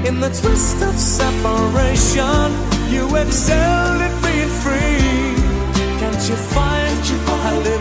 In 0.08 0.20
the 0.20 0.30
twist 0.30 0.82
of 0.82 0.96
separation, 0.98 2.50
you 2.90 3.04
excelled 3.16 4.02
at 4.08 4.16
being 4.24 4.54
free. 4.64 5.36
Can't 6.00 6.30
you 6.30 6.36
find, 6.36 7.10
your 7.10 7.20
find? 7.20 7.77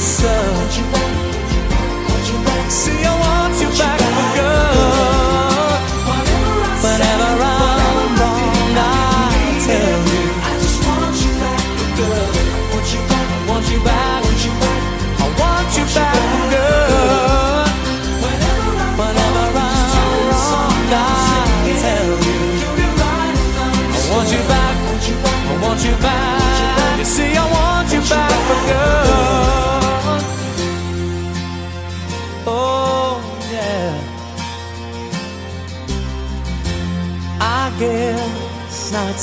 yourself. 0.00 0.99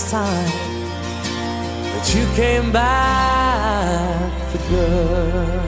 time 0.07 0.47
that 1.91 2.07
you 2.15 2.23
came 2.39 2.71
back 2.71 4.31
for 4.47 4.57
good. 4.71 5.59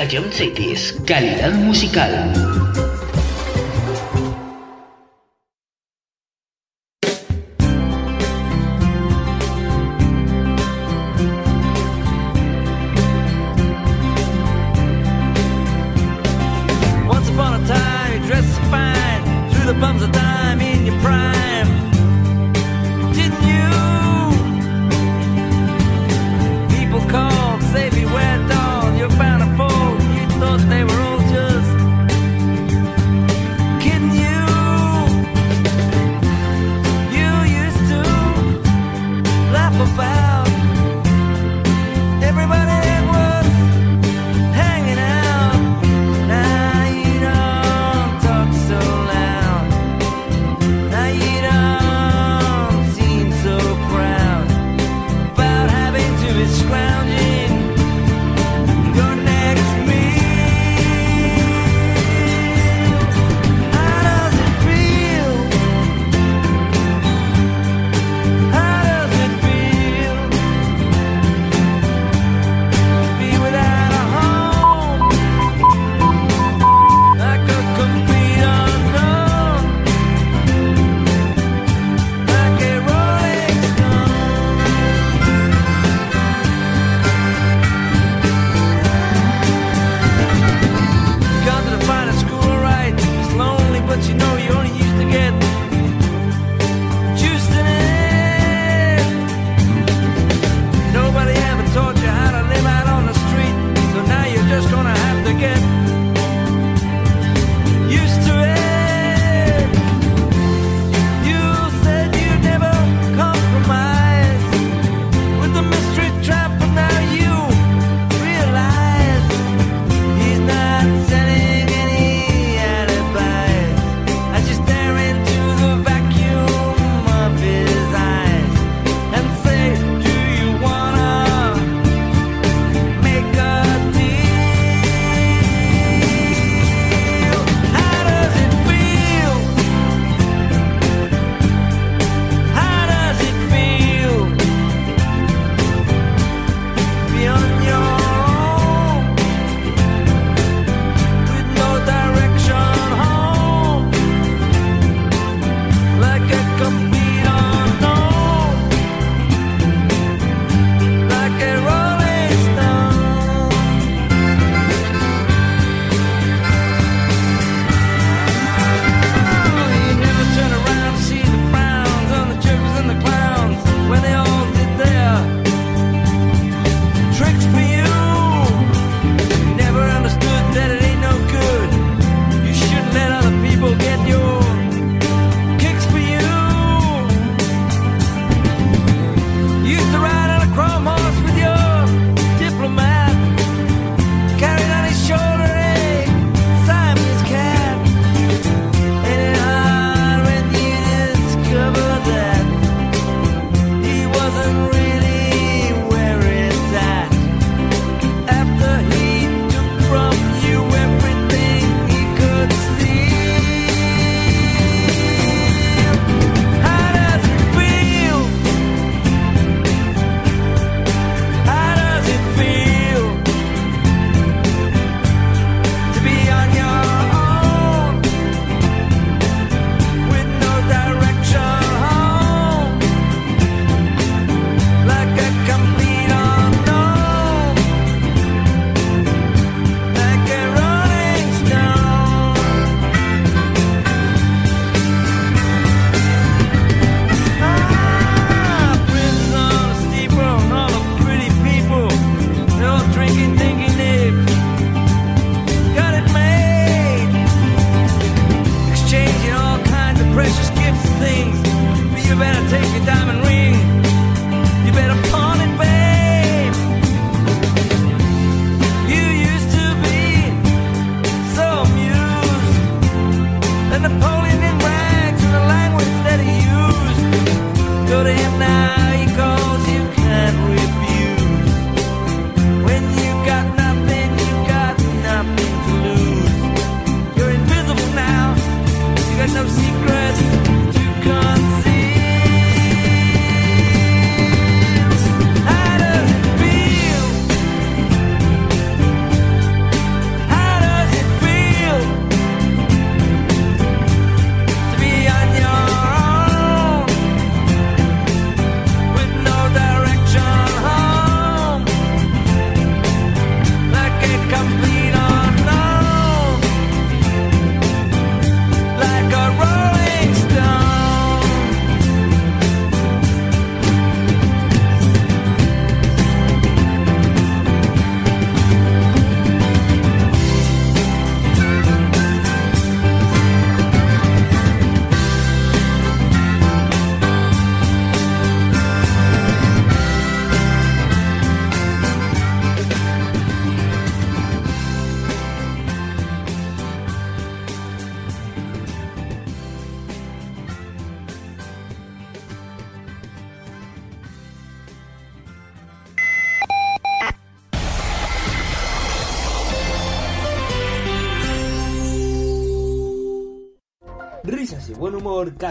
Ayom 0.00 0.32
Cities, 0.32 0.96
calidad 1.04 1.52
musical. 1.60 2.97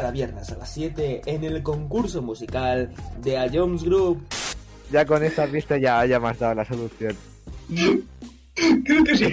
Cada 0.07 0.11
viernes 0.11 0.49
a 0.51 0.55
las 0.57 0.69
7 0.73 1.21
en 1.25 1.43
el 1.43 1.61
concurso 1.63 2.21
musical 2.21 2.89
de 3.21 3.37
A 3.37 3.49
Jones 3.51 3.83
Group. 3.83 4.25
Ya 4.89 5.05
con 5.05 5.21
esta 5.21 5.45
pista 5.47 5.77
ya, 5.77 6.05
ya 6.05 6.17
me 6.19 6.29
has 6.29 6.39
dado 6.39 6.55
la 6.55 6.63
solución. 6.63 7.13
Creo 8.85 9.03
que 9.03 9.17
sí. 9.17 9.25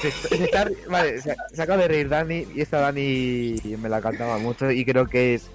Se, 0.00 0.10
se 0.10 0.44
está- 0.44 0.68
vale, 0.90 1.18
se, 1.22 1.34
se 1.54 1.62
acaba 1.62 1.80
de 1.82 1.88
reír 1.88 2.08
Dani 2.10 2.46
y 2.54 2.60
esta 2.60 2.80
Dani 2.80 3.56
me 3.78 3.88
la 3.88 4.02
cantaba 4.02 4.36
mucho 4.36 4.70
y 4.70 4.84
creo 4.84 5.06
que 5.06 5.34
es 5.34 5.50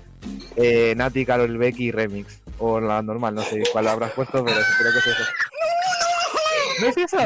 eh, 0.55 0.95
Nati, 0.97 1.23
Carol 1.23 1.55
Becky 1.59 1.91
Remix. 1.91 2.41
O 2.57 2.79
la 2.79 3.03
normal, 3.03 3.35
no 3.35 3.43
sé 3.43 3.61
cuál 3.71 3.88
habrás 3.88 4.11
puesto, 4.13 4.43
pero 4.43 4.57
creo 4.79 4.91
que 4.91 4.97
es 4.99 5.07
eso. 5.07 5.23
¿No 6.81 6.88
es 6.88 6.97
eso? 6.97 7.17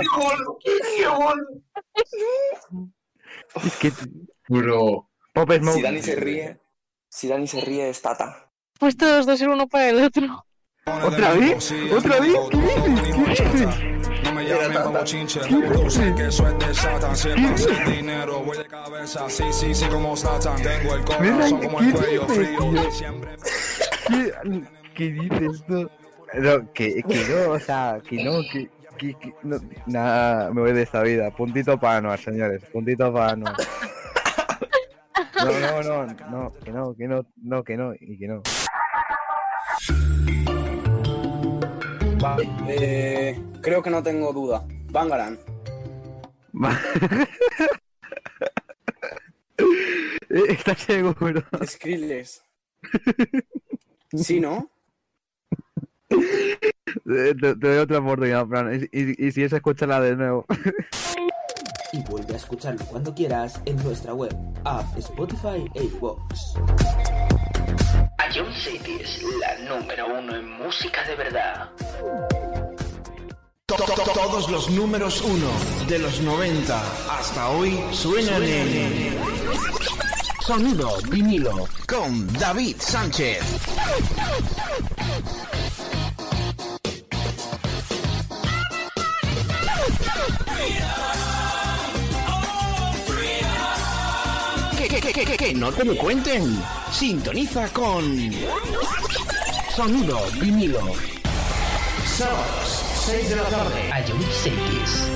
Es 3.65 3.75
que... 3.77 3.91
Bro. 4.49 5.07
Pop 5.33 5.49
Smoke. 5.49 5.75
Si 5.77 5.81
Dani 5.81 6.01
se 6.01 6.15
ríe, 6.15 6.57
si 7.11 7.27
Dani 7.27 7.45
se 7.45 7.59
ríe 7.61 7.89
es 7.89 8.01
Tata. 8.01 8.49
Pues 8.79 8.95
todos 8.95 9.25
dos 9.25 9.37
ser 9.37 9.49
uno 9.49 9.67
para 9.67 9.89
el 9.89 10.01
otro. 10.01 10.45
¿Otra 10.85 11.33
vez? 11.33 11.71
¿Otra 11.93 12.19
vez? 12.19 12.33
¿Qué 12.49 12.57
dices? 12.57 13.41
¿Qué 13.41 13.43
dices? 13.49 14.23
No 14.23 14.33
me 14.33 14.45
llamen 14.47 14.81
como 14.81 15.03
chinche, 15.03 15.39
reproduce 15.41 16.15
que 16.15 16.27
eso 16.27 16.47
es 16.47 16.59
de 16.59 16.73
Satan. 16.73 17.15
Si 17.15 17.29
es 17.29 17.35
para 17.35 17.53
hacer 17.53 17.89
dinero, 17.91 18.39
voy 18.39 18.57
de 18.57 18.65
cabeza. 18.65 19.29
Sí, 19.29 19.43
sí, 19.51 19.75
sí, 19.75 19.85
como 19.87 20.15
Satan. 20.15 20.55
Tengo 20.63 20.95
el 20.95 21.03
corazón 21.03 21.61
como 21.61 21.79
el 21.81 21.93
cuello 21.93 22.27
frío. 22.27 22.91
Siempre 22.91 23.35
¿Qué, 24.95 25.09
dices 25.11 25.63
tú? 25.67 25.89
No, 26.33 26.71
que, 26.73 27.03
que 27.03 27.25
no, 27.29 27.51
o 27.51 27.59
sea, 27.59 28.01
que 28.07 28.23
no, 28.23 28.41
que, 28.51 28.69
que, 28.97 29.13
que- 29.15 29.33
no, 29.43 29.57
nada, 29.85 30.49
me 30.51 30.61
voy 30.61 30.73
de 30.73 30.83
esta 30.83 31.01
vida. 31.03 31.29
Puntito 31.31 31.77
para 31.77 31.97
Anuar, 31.97 32.19
señores, 32.19 32.63
puntito 32.71 33.11
para 33.13 33.33
Anuar. 33.33 33.55
No, 35.43 35.51
no, 35.59 35.83
no, 35.83 36.05
no, 36.29 36.53
que 36.63 36.71
no, 36.71 36.95
que 36.95 37.07
no, 37.07 37.25
no, 37.37 37.63
que 37.63 37.77
no, 37.77 37.93
y 37.99 38.17
que 38.17 38.27
no. 38.27 38.41
Vale, 42.19 42.49
eh, 42.67 43.41
creo 43.61 43.81
que 43.81 43.89
no 43.89 44.03
tengo 44.03 44.31
duda. 44.31 44.63
Bangaran. 44.91 45.39
¿Estás 50.29 50.79
seguro? 50.79 51.43
Skrillex. 51.65 52.43
Sí, 54.15 54.39
¿no? 54.39 54.69
Te, 57.05 57.33
te 57.35 57.53
doy 57.55 57.77
otra 57.77 57.99
oportunidad, 57.99 58.45
Fran, 58.47 58.75
y, 58.91 58.99
y- 58.99 59.27
y 59.27 59.31
si 59.31 59.43
es, 59.43 59.53
escúchala 59.53 60.01
de 60.01 60.15
nuevo. 60.17 60.45
Y 61.93 62.01
vuelve 62.03 62.33
a 62.33 62.37
escucharlo 62.37 62.85
cuando 62.85 63.13
quieras 63.13 63.59
en 63.65 63.75
nuestra 63.83 64.13
web, 64.13 64.35
app, 64.63 64.97
Spotify 64.97 65.69
e 65.75 65.83
iVoox. 65.83 66.55
A 68.17 68.23
John 68.33 68.53
City 68.63 68.97
es 69.01 69.21
la 69.39 69.57
número 69.75 70.05
uno 70.19 70.35
en 70.35 70.49
música 70.63 71.03
de 71.05 71.15
verdad. 71.15 71.69
To- 73.65 73.75
to- 73.75 73.85
to- 73.85 74.11
Todos 74.13 74.49
los 74.49 74.69
números 74.69 75.21
uno 75.21 75.47
de 75.87 75.99
los 75.99 76.21
90 76.21 76.81
hasta 77.19 77.49
hoy 77.49 77.79
suenan 77.91 78.43
en 78.43 79.17
Sonido 80.45 80.97
vinilo 81.09 81.67
con 81.87 82.31
David 82.33 82.75
Sánchez. 82.79 83.39
Que, 95.13 95.25
que, 95.25 95.35
que, 95.35 95.53
no 95.53 95.73
te 95.73 95.83
lo 95.83 95.97
cuenten. 95.97 96.57
Sintoniza 96.89 97.67
con 97.73 98.31
Sonido 99.75 100.21
vinilo. 100.39 100.79
Sábados, 102.05 102.85
6 103.07 103.29
de 103.29 103.35
la 103.35 103.43
tarde. 103.43 103.91
A 103.91 104.01
John 104.07 104.21
Cities. 104.31 105.09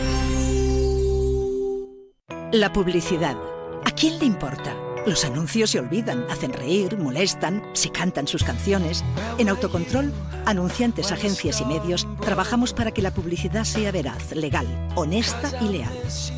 La 2.51 2.73
publicidad. 2.73 3.37
¿A 3.85 3.91
quién 3.91 4.19
le 4.19 4.25
importa? 4.25 4.75
Los 5.05 5.23
anuncios 5.23 5.69
se 5.69 5.79
olvidan, 5.79 6.25
hacen 6.29 6.51
reír, 6.51 6.97
molestan, 6.97 7.63
se 7.73 7.89
cantan 7.89 8.27
sus 8.27 8.43
canciones. 8.43 9.05
En 9.37 9.47
Autocontrol, 9.47 10.11
anunciantes, 10.45 11.13
agencias 11.13 11.61
y 11.61 11.65
medios, 11.65 12.05
trabajamos 12.21 12.73
para 12.73 12.91
que 12.91 13.01
la 13.01 13.13
publicidad 13.13 13.63
sea 13.63 13.93
veraz, 13.93 14.35
legal, 14.35 14.67
honesta 14.95 15.51
y 15.61 15.69
leal. 15.69 15.93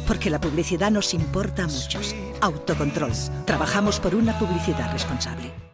Porque 0.06 0.30
la 0.30 0.40
publicidad 0.40 0.92
nos 0.92 1.16
importa 1.16 1.64
a 1.64 1.68
muchos. 1.68 2.14
Autocontrol. 2.42 3.12
Trabajamos 3.46 4.00
por 4.00 4.16
una 4.16 4.38
publicidad 4.38 4.92
responsable. 4.92 5.68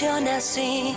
Funciona 0.00 0.36
así. 0.36 0.96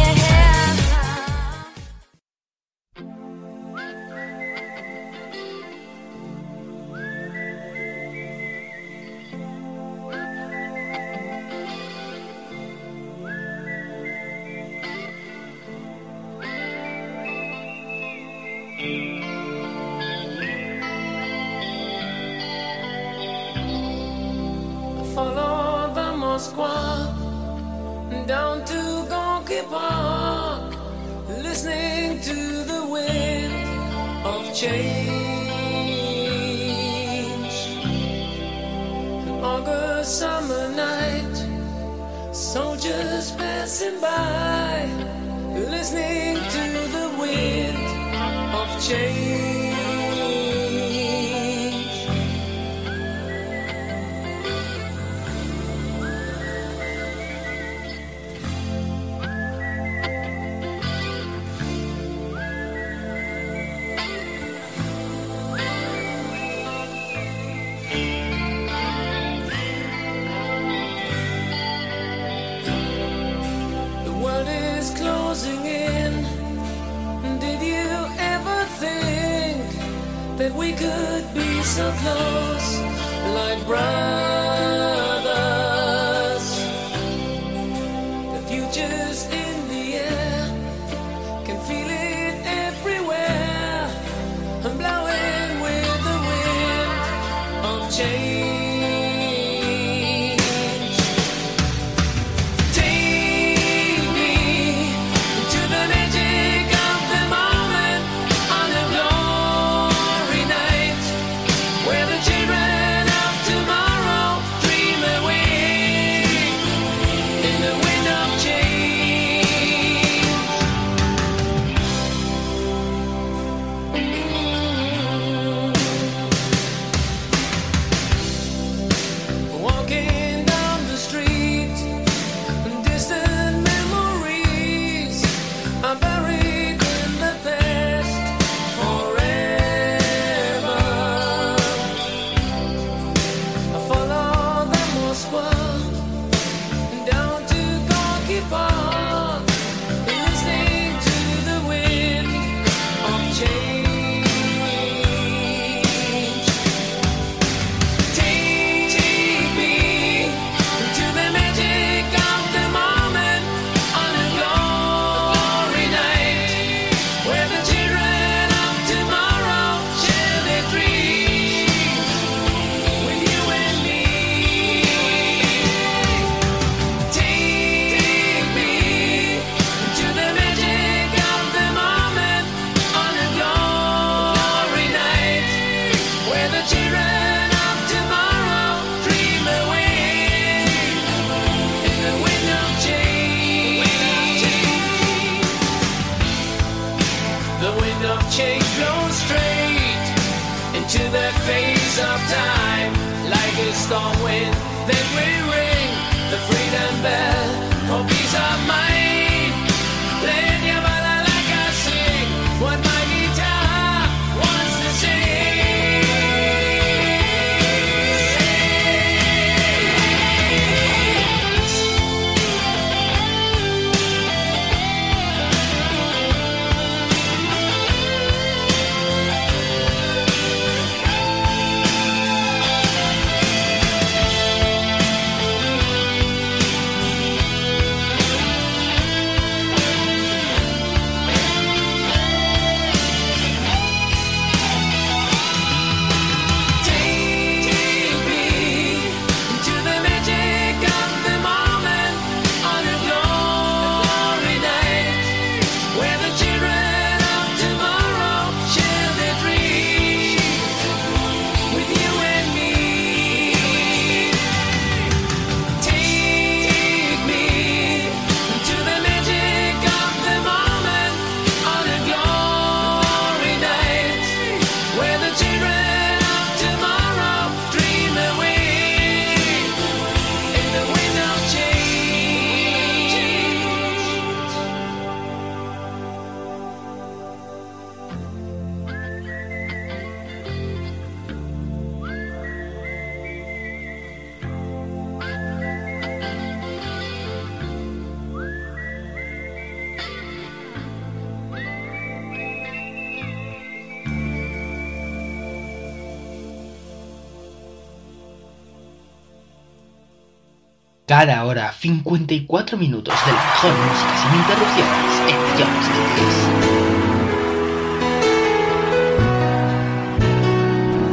54 311.81 312.77
minutos 312.77 313.11
de 313.25 313.31
la 313.31 313.43
mejor 313.43 313.73
música 313.73 314.13
sin 314.21 314.31
interrupciones 314.39 315.13
en 315.31 315.37
Jump 315.57 315.77
Cities. 315.81 316.37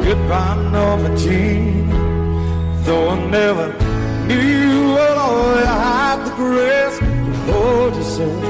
Goodbye, 0.04 0.60
Norma 0.70 1.08
Jean. 1.16 1.88
Though 2.84 3.08
I 3.08 3.16
never 3.30 3.72
knew 4.26 4.92
what 4.92 5.16
all 5.16 5.56
you 5.56 5.64
had 5.64 6.18
the 6.26 6.32
grace 6.36 6.98
to 6.98 7.06
hold 7.50 7.96
yourself 7.96 8.42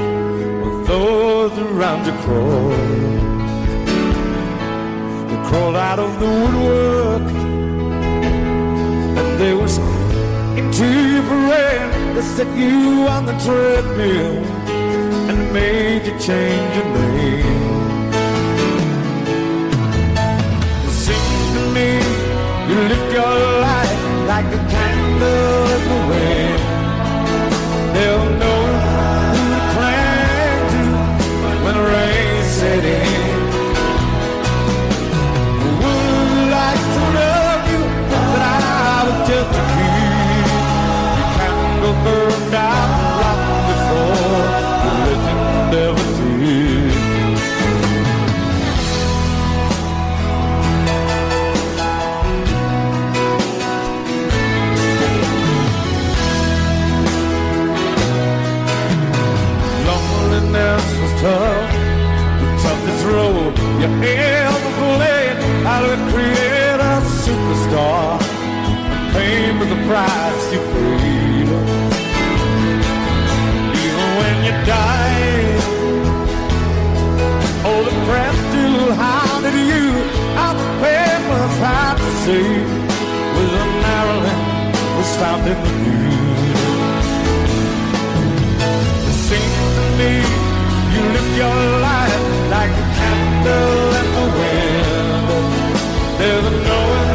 with 0.65 0.87
those 0.87 1.57
around 1.57 2.05
you 2.05 2.11
crawl. 2.23 2.75
They 5.29 5.39
crawled 5.47 5.77
out 5.77 5.99
of 5.99 6.19
the 6.19 6.27
woodwork 6.27 7.31
and 9.17 9.39
they 9.39 9.53
whispered 9.53 10.57
into 10.57 10.85
your 10.85 11.23
brain. 11.23 11.88
They 12.15 12.21
set 12.21 12.49
you 12.57 13.07
on 13.07 13.25
the 13.25 13.35
treadmill 13.45 14.43
and 15.29 15.53
made 15.53 16.05
you 16.07 16.15
change 16.19 16.75
your 16.77 16.89
name. 16.99 17.69
It 20.87 20.95
seems 21.05 21.47
to 21.55 21.61
me 21.75 21.89
you 22.69 22.77
live 22.91 23.13
your 23.19 23.35
life 23.67 24.01
like 24.27 24.49
a 24.59 24.61
candle 24.73 25.65
in 25.75 25.81
the 25.91 25.99
wind. 26.09 26.39
Long 42.51 43.39
before. 43.69 44.69
Loneliness 59.85 60.85
was 61.01 61.13
tough, 61.21 61.71
the 62.39 62.47
toughest 62.63 63.05
role 63.05 63.51
you 63.79 63.89
ever 64.07 64.71
played. 64.79 65.37
How 65.65 65.81
a 66.79 67.01
superstar, 67.23 68.19
with 69.59 69.69
the 69.69 69.79
price 69.87 70.53
you 70.53 70.59
paid. 70.73 71.18
Died, 74.69 75.61
all 77.65 77.83
the 77.89 77.95
press 78.05 78.35
still 78.49 78.93
hounded 79.01 79.57
you. 79.71 79.85
Out 80.41 80.55
the 80.61 80.69
papers 80.83 81.53
to 82.01 82.09
say, 82.23 82.45
with 83.35 83.61
a 83.63 83.65
Marilyn 83.83 84.39
was 84.97 85.11
found 85.19 85.43
in 85.51 85.59
the 85.65 85.73
news. 85.85 87.07
It 89.09 89.17
seems 89.27 89.69
to 89.77 89.85
me 89.99 90.13
you 90.93 91.01
live 91.15 91.29
your 91.43 91.59
life 91.89 92.23
like 92.55 92.73
a 92.83 92.87
candle 92.99 93.87
in 93.99 94.07
the 94.17 94.25
wind. 94.37 95.27
There's 96.19 96.49
no 96.69 96.79
one 96.95 97.08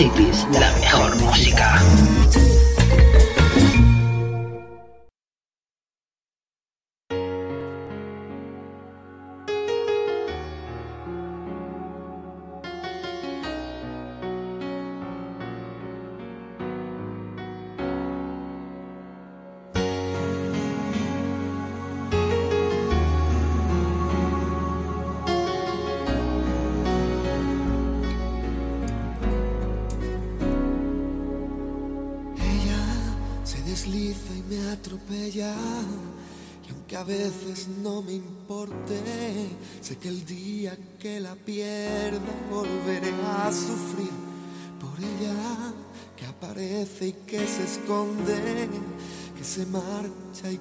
A 0.00 0.08
Jump 0.08 0.29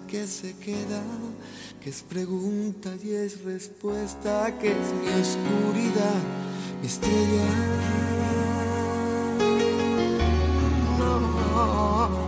que 0.10 0.26
se 0.26 0.56
queda, 0.56 1.04
que 1.82 1.92
es 1.92 2.02
pregunta 2.02 2.92
y 3.04 3.12
es 3.12 3.44
respuesta, 3.44 4.58
que 4.58 4.72
es 4.72 4.94
mi 5.02 5.10
oscuridad, 5.22 6.22
mi 6.82 6.88
estrella. 6.88 7.46
No. 10.98 12.19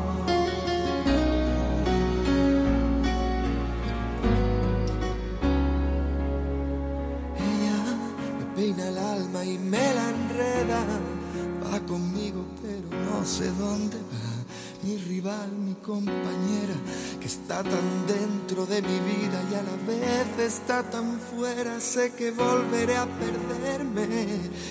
Mi 14.84 14.98
rival, 14.98 15.52
mi 15.52 15.76
compañera, 15.76 16.74
que 17.20 17.28
está 17.28 17.62
tan 17.62 18.08
dentro 18.08 18.66
de 18.66 18.82
mi 18.82 19.00
vida 19.00 19.40
y 19.52 19.54
a 19.54 19.62
la 19.62 19.76
vez 19.86 20.40
está 20.40 20.82
tan 20.82 21.20
fuera. 21.20 21.80
Sé 21.80 22.14
que 22.14 22.32
volveré 22.32 22.98
a 22.98 23.06
perderme 23.06 24.08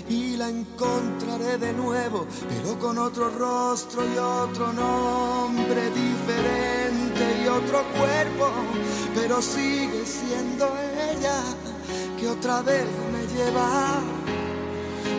y 0.08 0.36
la 0.36 0.48
encontraré 0.48 1.58
de 1.58 1.72
nuevo, 1.74 2.26
pero 2.48 2.76
con 2.80 2.98
otro 2.98 3.30
rostro 3.30 4.02
y 4.04 4.18
otro 4.18 4.72
nombre 4.72 5.90
diferente 5.90 7.44
y 7.44 7.46
otro 7.46 7.84
cuerpo, 7.96 8.50
pero 9.14 9.40
sigue 9.40 10.04
siendo 10.04 10.66
ella 11.12 11.40
que 12.18 12.26
otra 12.28 12.62
vez 12.62 12.86
me 13.12 13.26
lleva. 13.32 14.00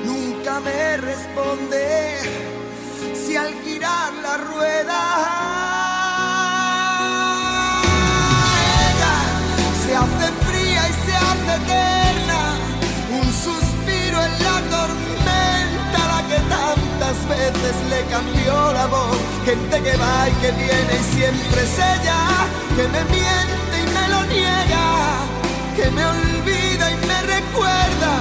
Nunca 0.06 0.60
me 0.60 0.98
responde 0.98 2.61
si 3.32 3.38
al 3.38 3.54
girar 3.64 4.12
la 4.22 4.36
rueda 4.50 5.00
ella 8.90 9.16
se 9.84 9.92
hace 9.96 10.28
fría 10.48 10.82
y 10.90 10.94
se 11.06 11.14
hace 11.16 11.52
eterna, 11.64 12.42
un 13.20 13.28
suspiro 13.46 14.18
en 14.28 14.34
la 14.48 14.58
tormenta, 14.76 16.00
la 16.12 16.22
que 16.30 16.40
tantas 16.58 17.18
veces 17.30 17.76
le 17.92 18.02
cambió 18.12 18.74
la 18.74 18.86
voz, 18.88 19.18
gente 19.46 19.82
que 19.82 19.96
va 19.96 20.28
y 20.28 20.34
que 20.42 20.52
viene 20.52 20.94
y 21.00 21.16
siempre 21.16 21.64
es 21.64 21.76
ella, 21.94 22.20
que 22.76 22.86
me 22.96 23.04
miente 23.16 23.76
y 23.84 23.88
me 23.98 24.06
lo 24.14 24.26
niega, 24.26 24.88
que 25.78 25.90
me 25.92 26.04
olvida 26.06 26.92
y 26.92 26.98
me 27.08 27.22
recuerda, 27.36 28.12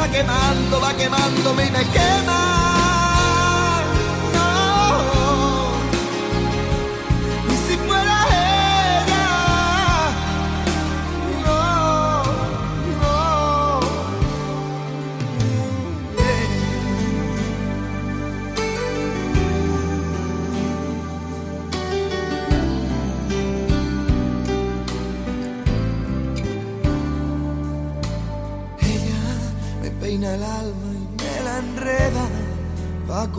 va 0.00 0.08
quemando, 0.08 0.80
va 0.80 0.94
quemándome 0.94 1.66
y 1.66 1.70
me 1.70 1.84
quema. 1.90 2.59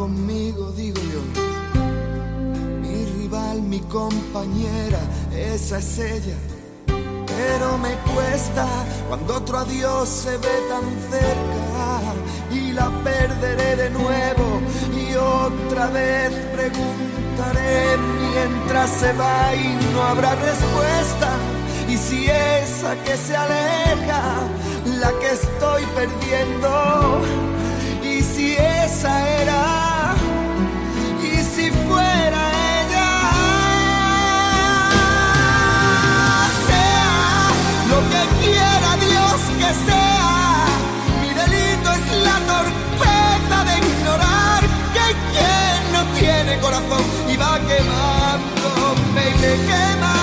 Conmigo, 0.01 0.71
digo 0.71 0.99
yo. 1.13 1.21
Mi 2.81 3.05
rival, 3.17 3.61
mi 3.61 3.79
compañera, 3.81 4.99
esa 5.31 5.77
es 5.77 5.99
ella. 5.99 6.37
Pero 7.27 7.77
me 7.77 7.93
cuesta 8.11 8.65
cuando 9.07 9.35
otro 9.35 9.59
adiós 9.59 10.09
se 10.09 10.31
ve 10.37 10.55
tan 10.71 10.85
cerca 11.11 11.99
y 12.51 12.71
la 12.71 12.89
perderé 13.03 13.75
de 13.75 13.89
nuevo 13.91 14.47
y 15.03 15.13
otra 15.15 15.85
vez 15.91 16.31
preguntaré 16.57 17.97
mientras 18.23 18.89
se 18.89 19.13
va 19.13 19.53
y 19.53 19.67
no 19.93 20.01
habrá 20.01 20.33
respuesta. 20.33 21.29
Y 21.87 21.95
si 21.95 22.25
esa 22.25 22.95
que 23.03 23.15
se 23.15 23.35
aleja, 23.35 24.23
la 24.99 25.11
que 25.19 25.29
estoy 25.31 25.83
perdiendo, 25.99 27.21
y 28.03 28.21
si 28.21 28.53
esa 28.53 29.13
era, 29.41 29.80
corazón 46.61 47.03
y 47.27 47.37
va 47.37 47.59
quemándome 47.59 49.29
y 49.29 49.33
me 49.41 49.65
quema. 49.65 50.20